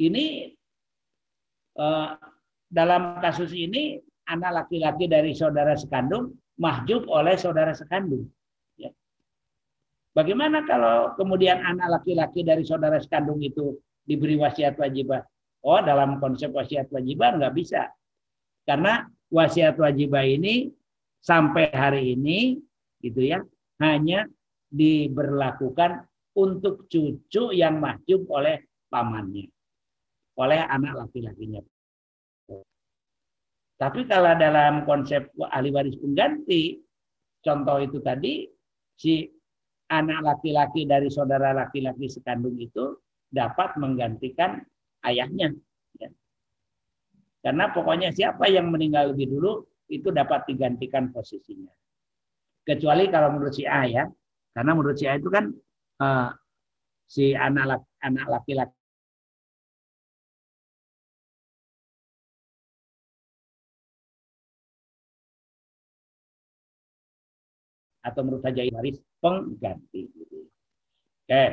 [0.01, 0.49] Ini
[1.77, 2.09] eh,
[2.65, 8.25] dalam kasus ini anak laki-laki dari saudara sekandung mahjub oleh saudara sekandung.
[8.81, 8.89] Ya.
[10.17, 15.21] Bagaimana kalau kemudian anak laki-laki dari saudara sekandung itu diberi wasiat wajibah?
[15.61, 17.93] Oh, dalam konsep wasiat wajibah nggak bisa.
[18.65, 20.73] Karena wasiat wajibah ini
[21.21, 22.57] sampai hari ini
[23.05, 23.45] gitu ya
[23.81, 24.27] hanya
[24.71, 29.47] diberlakukan untuk cucu yang mahjub oleh pamannya,
[30.35, 31.63] oleh anak laki-lakinya.
[33.75, 36.79] Tapi kalau dalam konsep ahli waris pengganti,
[37.43, 38.47] contoh itu tadi,
[38.95, 39.27] si
[39.91, 42.95] anak laki-laki dari saudara laki-laki sekandung itu
[43.27, 44.63] dapat menggantikan
[45.03, 45.51] ayahnya.
[45.99, 46.09] Ya.
[47.43, 51.69] Karena pokoknya siapa yang meninggal lebih dulu, itu dapat digantikan posisinya.
[52.65, 54.03] Kecuali kalau menurut si A ya,
[54.57, 55.53] karena menurut si A itu kan
[56.01, 56.33] uh,
[57.05, 58.73] si anak anak laki-laki
[68.05, 70.05] atau menurut saja waris pengganti.
[71.25, 71.45] Oke.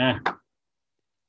[0.00, 0.16] Nah,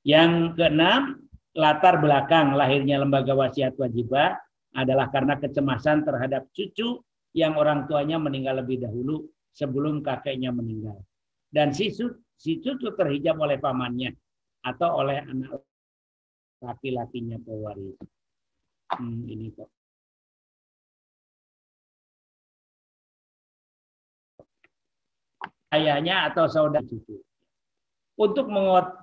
[0.07, 4.39] yang keenam, latar belakang lahirnya lembaga wasiat wajibah
[4.71, 7.03] adalah karena kecemasan terhadap cucu
[7.35, 10.97] yang orang tuanya meninggal lebih dahulu sebelum kakeknya meninggal.
[11.49, 11.89] Dan si,
[12.37, 14.13] si cucu terhijab oleh pamannya
[14.65, 15.61] atau oleh anak
[16.61, 17.97] laki-lakinya pewaris.
[18.89, 19.69] Hmm, ini kok.
[25.73, 27.21] ayahnya atau saudara cucu.
[28.19, 28.51] Untuk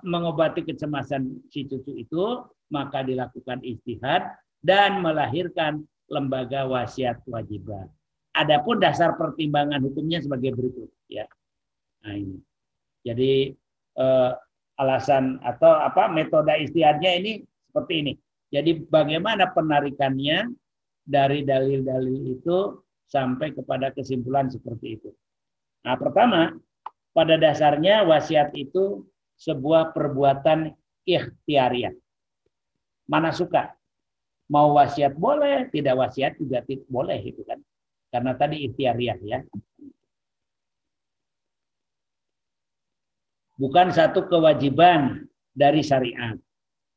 [0.05, 4.29] mengobati kecemasan si cucu itu, maka dilakukan istihad
[4.61, 7.89] dan melahirkan lembaga wasiat wajibah.
[8.37, 11.25] Adapun dasar pertimbangan hukumnya sebagai berikut, ya.
[12.05, 12.37] Nah ini.
[13.01, 13.49] Jadi
[13.97, 14.31] eh,
[14.77, 17.31] alasan atau apa metode istihadnya ini
[17.69, 18.13] seperti ini.
[18.53, 20.53] Jadi bagaimana penarikannya
[21.03, 25.09] dari dalil-dalil itu sampai kepada kesimpulan seperti itu.
[25.87, 26.51] Nah, pertama,
[27.15, 29.07] pada dasarnya wasiat itu
[29.39, 30.75] sebuah perbuatan
[31.07, 31.95] ikhtiariah.
[33.07, 33.71] Mana suka.
[34.51, 37.59] Mau wasiat boleh, tidak wasiat juga boleh itu kan.
[38.07, 39.39] Karena tadi ikhtiariah ya.
[43.57, 45.25] Bukan satu kewajiban
[45.57, 46.37] dari syariat.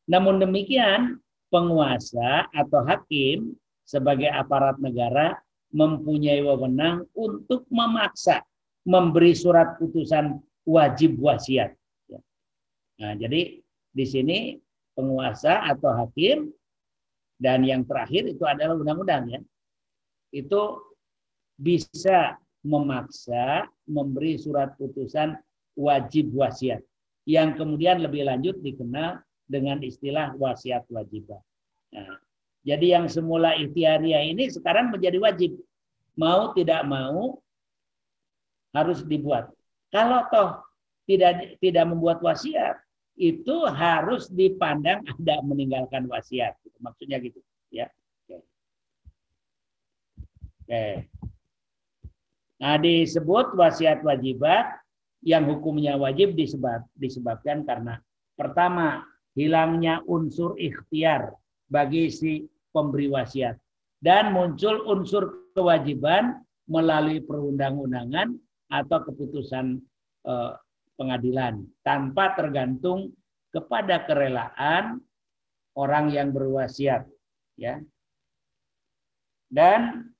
[0.05, 1.17] Namun demikian,
[1.49, 5.41] penguasa atau hakim sebagai aparat negara
[5.73, 8.45] mempunyai wewenang untuk memaksa
[8.87, 11.75] memberi surat putusan wajib wasiat.
[12.07, 12.21] Ya.
[13.03, 13.59] Nah, jadi
[13.91, 14.39] di sini
[14.95, 16.53] penguasa atau hakim
[17.41, 19.41] dan yang terakhir itu adalah undang-undang ya.
[20.31, 20.89] Itu
[21.61, 25.37] bisa memaksa memberi surat putusan
[25.77, 26.81] wajib wasiat
[27.29, 31.41] yang kemudian lebih lanjut dikenal dengan istilah wasiat wajibah.
[31.93, 32.17] Nah,
[32.65, 35.57] jadi yang semula ikhtiariah ini sekarang menjadi wajib.
[36.17, 37.41] Mau tidak mau
[38.77, 39.51] harus dibuat.
[39.91, 40.63] Kalau toh
[41.09, 42.79] tidak tidak membuat wasiat,
[43.19, 46.55] itu harus dipandang ada meninggalkan wasiat.
[46.81, 47.91] Maksudnya gitu, ya.
[48.25, 48.37] Oke.
[50.65, 51.10] Oke.
[52.61, 54.81] Nah, disebut wasiat wajibat
[55.25, 58.01] yang hukumnya wajib disebab, disebabkan karena
[58.37, 61.33] pertama hilangnya unsur ikhtiar
[61.73, 63.57] bagi si pemberi wasiat
[64.01, 68.37] dan muncul unsur kewajiban melalui perundang-undangan
[68.71, 69.81] atau keputusan
[70.25, 70.53] eh,
[71.01, 73.13] pengadilan tanpa tergantung
[73.51, 75.01] kepada kerelaan
[75.75, 77.09] orang yang berwasiat
[77.59, 77.81] ya.
[79.51, 80.13] Dan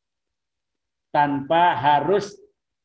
[1.11, 2.38] tanpa harus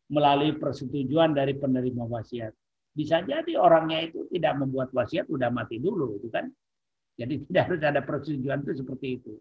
[0.09, 2.53] melalui persetujuan dari penerima wasiat.
[2.95, 6.47] Bisa jadi orangnya itu tidak membuat wasiat udah mati dulu itu kan.
[7.17, 9.33] Jadi tidak harus ada persetujuan itu seperti itu.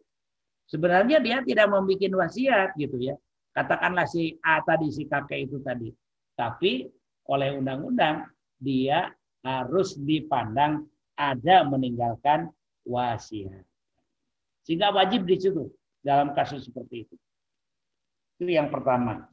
[0.64, 3.14] Sebenarnya dia tidak membuat wasiat gitu ya.
[3.54, 5.92] Katakanlah si A tadi si kakek itu tadi.
[6.34, 6.88] Tapi
[7.30, 8.26] oleh undang-undang
[8.58, 9.12] dia
[9.44, 12.50] harus dipandang ada meninggalkan
[12.82, 13.62] wasiat.
[14.64, 15.68] Sehingga wajib di situ
[16.00, 17.14] dalam kasus seperti itu.
[18.38, 19.30] Itu yang pertama.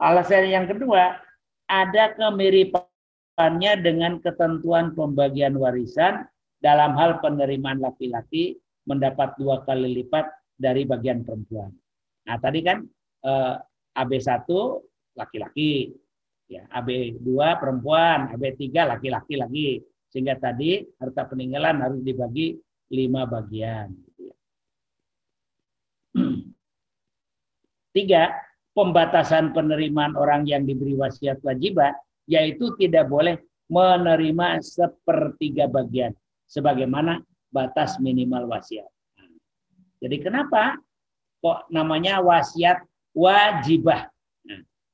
[0.00, 1.22] Alasan yang kedua,
[1.70, 6.26] ada kemiripannya dengan ketentuan pembagian warisan
[6.58, 8.58] dalam hal penerimaan laki-laki
[8.90, 10.26] mendapat dua kali lipat
[10.58, 11.70] dari bagian perempuan.
[12.26, 12.82] Nah, tadi kan
[13.22, 13.54] eh,
[13.94, 14.48] AB1
[15.14, 15.94] laki-laki,
[16.50, 17.28] ya, AB2
[17.60, 19.68] perempuan, AB3 laki-laki lagi.
[20.10, 22.58] Sehingga tadi harta peninggalan harus dibagi
[22.90, 23.94] lima bagian.
[27.90, 28.30] Tiga,
[28.74, 31.98] pembatasan penerimaan orang yang diberi wasiat wajibat,
[32.30, 33.38] yaitu tidak boleh
[33.70, 36.14] menerima sepertiga bagian,
[36.46, 38.86] sebagaimana batas minimal wasiat.
[40.00, 40.78] Jadi kenapa
[41.42, 42.82] kok namanya wasiat
[43.14, 44.06] wajibah?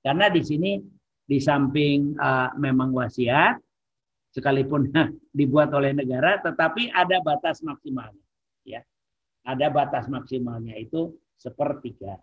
[0.01, 0.81] Karena di sini
[1.27, 3.59] di samping uh, memang wasiat,
[4.33, 4.93] sekalipun
[5.39, 8.25] dibuat oleh negara, tetapi ada batas maksimalnya.
[8.67, 8.83] Ya,
[9.47, 12.19] ada batas maksimalnya itu sepertiga.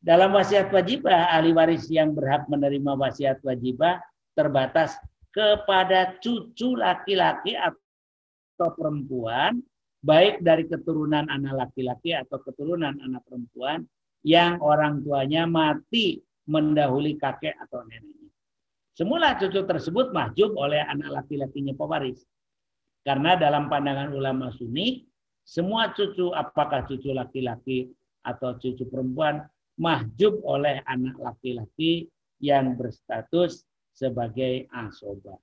[0.00, 4.00] Dalam wasiat wajibah, ahli waris yang berhak menerima wasiat wajibah
[4.32, 4.96] terbatas
[5.28, 9.60] kepada cucu laki-laki atau perempuan,
[10.00, 13.84] baik dari keturunan anak laki-laki atau keturunan anak perempuan
[14.24, 18.32] yang orang tuanya mati mendahului kakek atau neneknya.
[18.96, 22.24] Semula cucu tersebut mahjub oleh anak laki-lakinya pewaris.
[23.00, 25.08] Karena dalam pandangan ulama sunni,
[25.44, 27.88] semua cucu apakah cucu laki-laki
[28.24, 29.40] atau cucu perempuan
[29.80, 33.64] mahjub oleh anak laki-laki yang berstatus
[33.96, 35.40] sebagai asoba.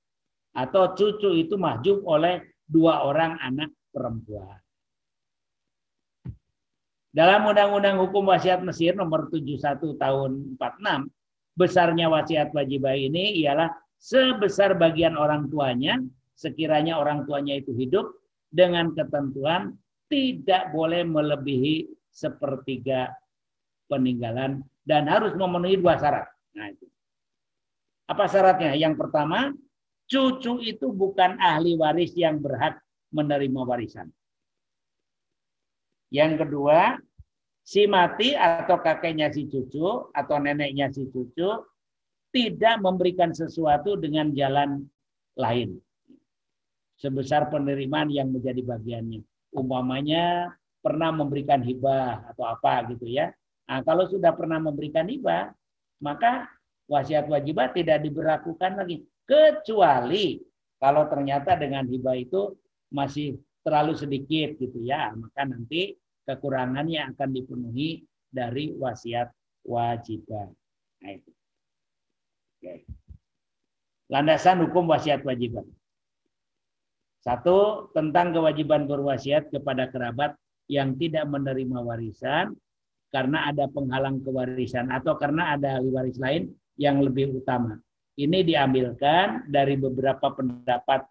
[0.53, 4.61] Atau cucu itu mahjub oleh dua orang anak perempuan.
[7.09, 11.09] Dalam Undang-Undang Hukum Wasiat Mesir nomor 71 tahun 46,
[11.57, 15.97] besarnya wasiat wajibah ini ialah sebesar bagian orang tuanya,
[16.37, 18.05] sekiranya orang tuanya itu hidup,
[18.53, 19.73] dengan ketentuan
[20.13, 23.09] tidak boleh melebihi sepertiga
[23.87, 26.27] peninggalan dan harus memenuhi dua syarat.
[26.55, 26.87] Nah, itu.
[28.07, 28.71] Apa syaratnya?
[28.79, 29.51] Yang pertama,
[30.07, 32.79] cucu itu bukan ahli waris yang berhak
[33.11, 34.07] menerima warisan.
[36.07, 36.95] Yang kedua,
[37.67, 41.67] si mati atau kakeknya si cucu atau neneknya si cucu
[42.31, 44.87] tidak memberikan sesuatu dengan jalan
[45.35, 45.75] lain.
[46.97, 49.21] Sebesar penerimaan yang menjadi bagiannya.
[49.53, 53.35] Umpamanya pernah memberikan hibah atau apa gitu ya.
[53.67, 55.51] Nah, kalau sudah pernah memberikan hibah,
[55.99, 56.47] maka
[56.87, 59.03] wasiat wajibat tidak diberlakukan lagi.
[59.27, 60.39] Kecuali
[60.79, 62.55] kalau ternyata dengan hibah itu
[62.87, 63.35] masih
[63.67, 69.27] terlalu sedikit gitu ya, maka nanti kekurangannya akan dipenuhi dari wasiat
[69.67, 70.47] wajibat.
[71.03, 71.31] Nah, itu.
[72.57, 72.73] Oke.
[74.07, 75.67] Landasan hukum wasiat wajibat.
[77.19, 80.39] Satu, tentang kewajiban berwasiat kepada kerabat
[80.71, 82.55] yang tidak menerima warisan
[83.11, 87.79] karena ada penghalang kewarisan atau karena ada ahli waris lain yang lebih utama.
[88.17, 91.05] Ini diambilkan dari beberapa pendapat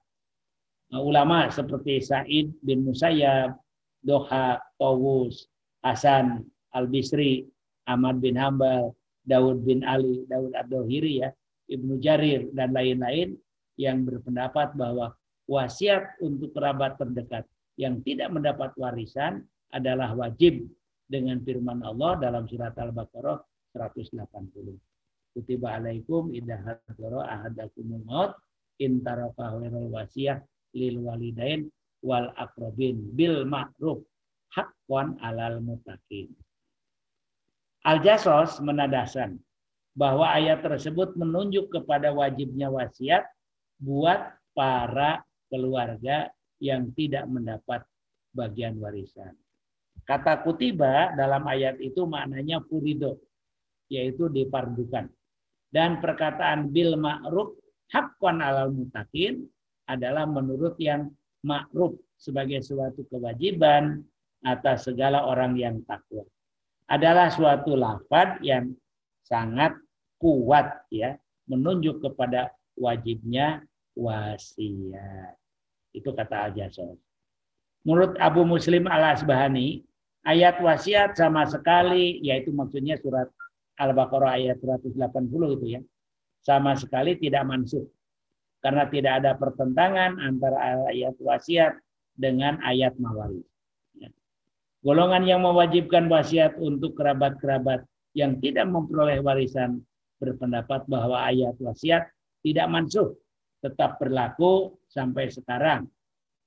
[0.92, 3.55] uh, ulama seperti Said bin Musayyab,
[4.03, 5.47] Doha, Tawus,
[5.86, 6.42] Hasan
[6.74, 7.47] Al-Bisri,
[7.86, 8.90] Ahmad bin Hambal,
[9.22, 11.30] Daud bin Ali, Daud Ad-Dohiri ya,
[11.70, 13.34] Ibnu Jarir dan lain-lain
[13.78, 15.14] yang berpendapat bahwa
[15.47, 17.47] wasiat untuk kerabat terdekat
[17.78, 20.66] yang tidak mendapat warisan adalah wajib
[21.07, 23.38] dengan firman Allah dalam surat Al-Baqarah
[23.74, 24.26] 180.
[25.36, 28.32] Kutiba alaikum idza hadara ahadakumul maut
[28.82, 29.57] in taraka
[29.92, 30.40] wasiyah
[30.72, 31.68] lil walidain
[32.02, 34.02] wal akrobin bil ma'ruf
[34.52, 36.32] haqqan alal mutaqin.
[37.86, 39.38] Al-Jasos menadasan
[39.94, 43.24] bahwa ayat tersebut menunjuk kepada wajibnya wasiat
[43.78, 47.84] buat para keluarga yang tidak mendapat
[48.32, 49.36] bagian warisan.
[50.07, 53.18] Kata kutiba dalam ayat itu maknanya furido,
[53.90, 55.11] yaitu dipardukan.
[55.66, 57.59] Dan perkataan bil ma'ruf
[57.90, 59.42] hakwan alal mutakin
[59.90, 61.11] adalah menurut yang
[61.42, 63.98] ma'ruf sebagai suatu kewajiban
[64.46, 66.22] atas segala orang yang takwa.
[66.86, 68.70] Adalah suatu lafad yang
[69.26, 69.74] sangat
[70.22, 71.18] kuat ya,
[71.50, 73.66] menunjuk kepada wajibnya
[73.98, 75.34] wasiat.
[75.90, 76.94] Itu kata Al-Jasos.
[77.82, 79.82] Menurut Abu Muslim Al-Asbahani,
[80.27, 83.31] ayat wasiat sama sekali yaitu maksudnya surat
[83.79, 84.97] Al-Baqarah ayat 180
[85.31, 85.81] itu ya.
[86.43, 87.87] Sama sekali tidak mansuh.
[88.64, 91.79] Karena tidak ada pertentangan antara ayat wasiat
[92.16, 93.45] dengan ayat mawaris.
[93.95, 94.09] Ya.
[94.83, 97.85] Golongan yang mewajibkan wasiat untuk kerabat-kerabat
[98.16, 99.85] yang tidak memperoleh warisan
[100.16, 102.09] berpendapat bahwa ayat wasiat
[102.41, 103.12] tidak mansuh,
[103.61, 105.85] tetap berlaku sampai sekarang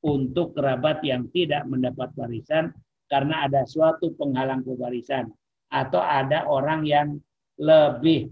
[0.01, 2.73] untuk kerabat yang tidak mendapat warisan
[3.09, 5.33] karena ada suatu penghalang pewarisan
[5.73, 7.17] atau ada orang yang
[7.57, 8.29] lebih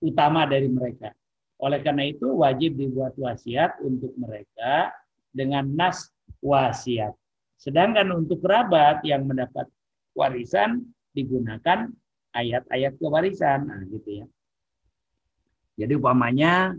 [0.00, 1.12] utama dari mereka.
[1.60, 4.96] Oleh karena itu wajib dibuat wasiat untuk mereka
[5.30, 6.08] dengan nas
[6.40, 7.12] wasiat.
[7.60, 9.68] Sedangkan untuk kerabat yang mendapat
[10.16, 11.92] warisan digunakan
[12.32, 14.26] ayat-ayat kewarisan, nah, gitu ya.
[15.76, 16.72] Jadi umpamanya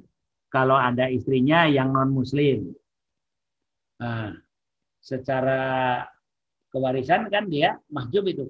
[0.50, 2.74] kalau ada istrinya yang non Muslim,
[4.02, 4.34] nah,
[4.98, 6.02] secara
[6.72, 8.46] kewarisan kan dia mahjub itu,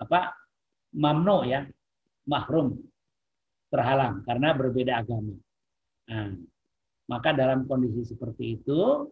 [0.00, 0.32] apa?
[0.90, 1.66] Mamnu ya,
[2.26, 2.74] mahrum,
[3.70, 5.34] terhalang karena berbeda agama.
[6.10, 6.34] Nah,
[7.06, 9.06] maka dalam kondisi seperti itu,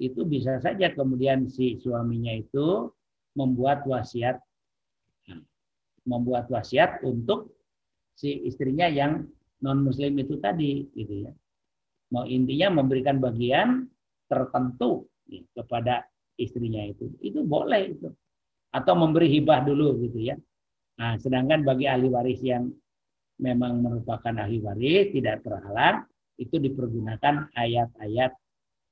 [0.00, 2.88] itu bisa saja kemudian si suaminya itu
[3.36, 4.40] membuat wasiat.
[6.08, 7.52] Membuat wasiat untuk
[8.16, 9.28] si istrinya yang
[9.60, 11.32] non muslim itu tadi gitu ya.
[12.16, 13.84] Mau intinya memberikan bagian
[14.24, 16.08] tertentu ya, kepada
[16.40, 17.12] istrinya itu.
[17.20, 18.08] Itu boleh itu.
[18.72, 20.36] Atau memberi hibah dulu gitu ya.
[20.96, 22.72] Nah sedangkan bagi ahli waris yang
[23.40, 26.04] memang merupakan ahli waris tidak terhalang
[26.40, 28.32] itu dipergunakan ayat-ayat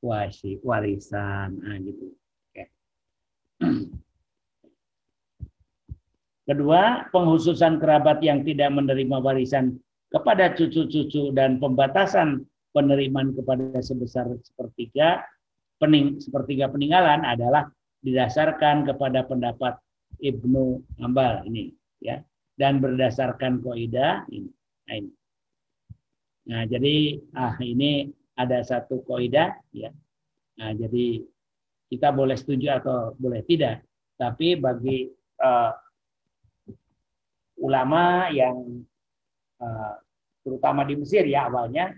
[0.05, 1.57] wasi warisan.
[1.64, 2.12] Nah gitu.
[2.53, 2.64] Oke.
[6.49, 9.76] Kedua, penghususan kerabat yang tidak menerima warisan
[10.09, 15.20] kepada cucu-cucu dan pembatasan penerimaan kepada sebesar sepertiga
[15.78, 17.70] pening, sepertiga peninggalan adalah
[18.02, 19.78] didasarkan kepada pendapat
[20.18, 22.22] Ibnu Ambal ini ya
[22.58, 24.50] dan berdasarkan koida ini.
[24.88, 25.10] Nah, ini.
[26.48, 26.96] Nah, jadi
[27.38, 29.90] ah ini ada satu koida ya.
[30.58, 31.22] Nah, jadi
[31.88, 33.80] kita boleh setuju atau boleh tidak,
[34.18, 35.08] tapi bagi
[35.40, 35.72] uh,
[37.62, 38.82] ulama yang
[39.62, 39.94] uh,
[40.42, 41.94] terutama di Mesir ya awalnya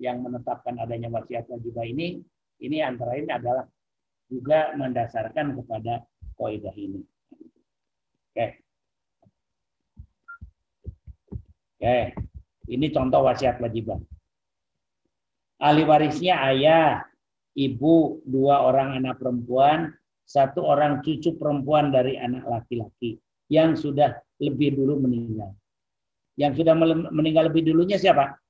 [0.00, 2.18] yang menetapkan adanya wasiat wajibah ini
[2.60, 3.64] ini antara lain adalah
[4.28, 6.04] juga mendasarkan kepada
[6.36, 7.00] kaidah ini.
[8.32, 8.46] Oke.
[11.76, 11.98] Oke.
[12.72, 14.00] Ini contoh wasiat wajibah.
[15.62, 17.04] Ahli warisnya ayah,
[17.54, 19.92] ibu, dua orang anak perempuan,
[20.26, 23.20] satu orang cucu perempuan dari anak laki-laki
[23.52, 25.52] yang sudah lebih dulu meninggal.
[26.40, 26.74] Yang sudah
[27.12, 28.41] meninggal lebih dulunya siapa?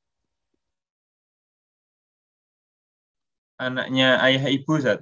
[3.65, 4.99] Anaknya ayah ibu, Zat.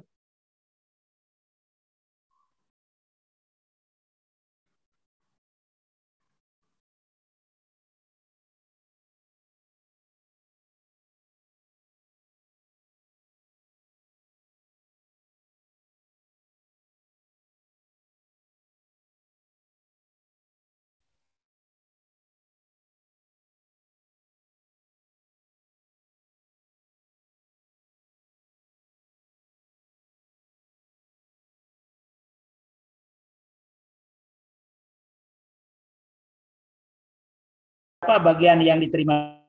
[38.11, 39.40] Apa bagian yang diterima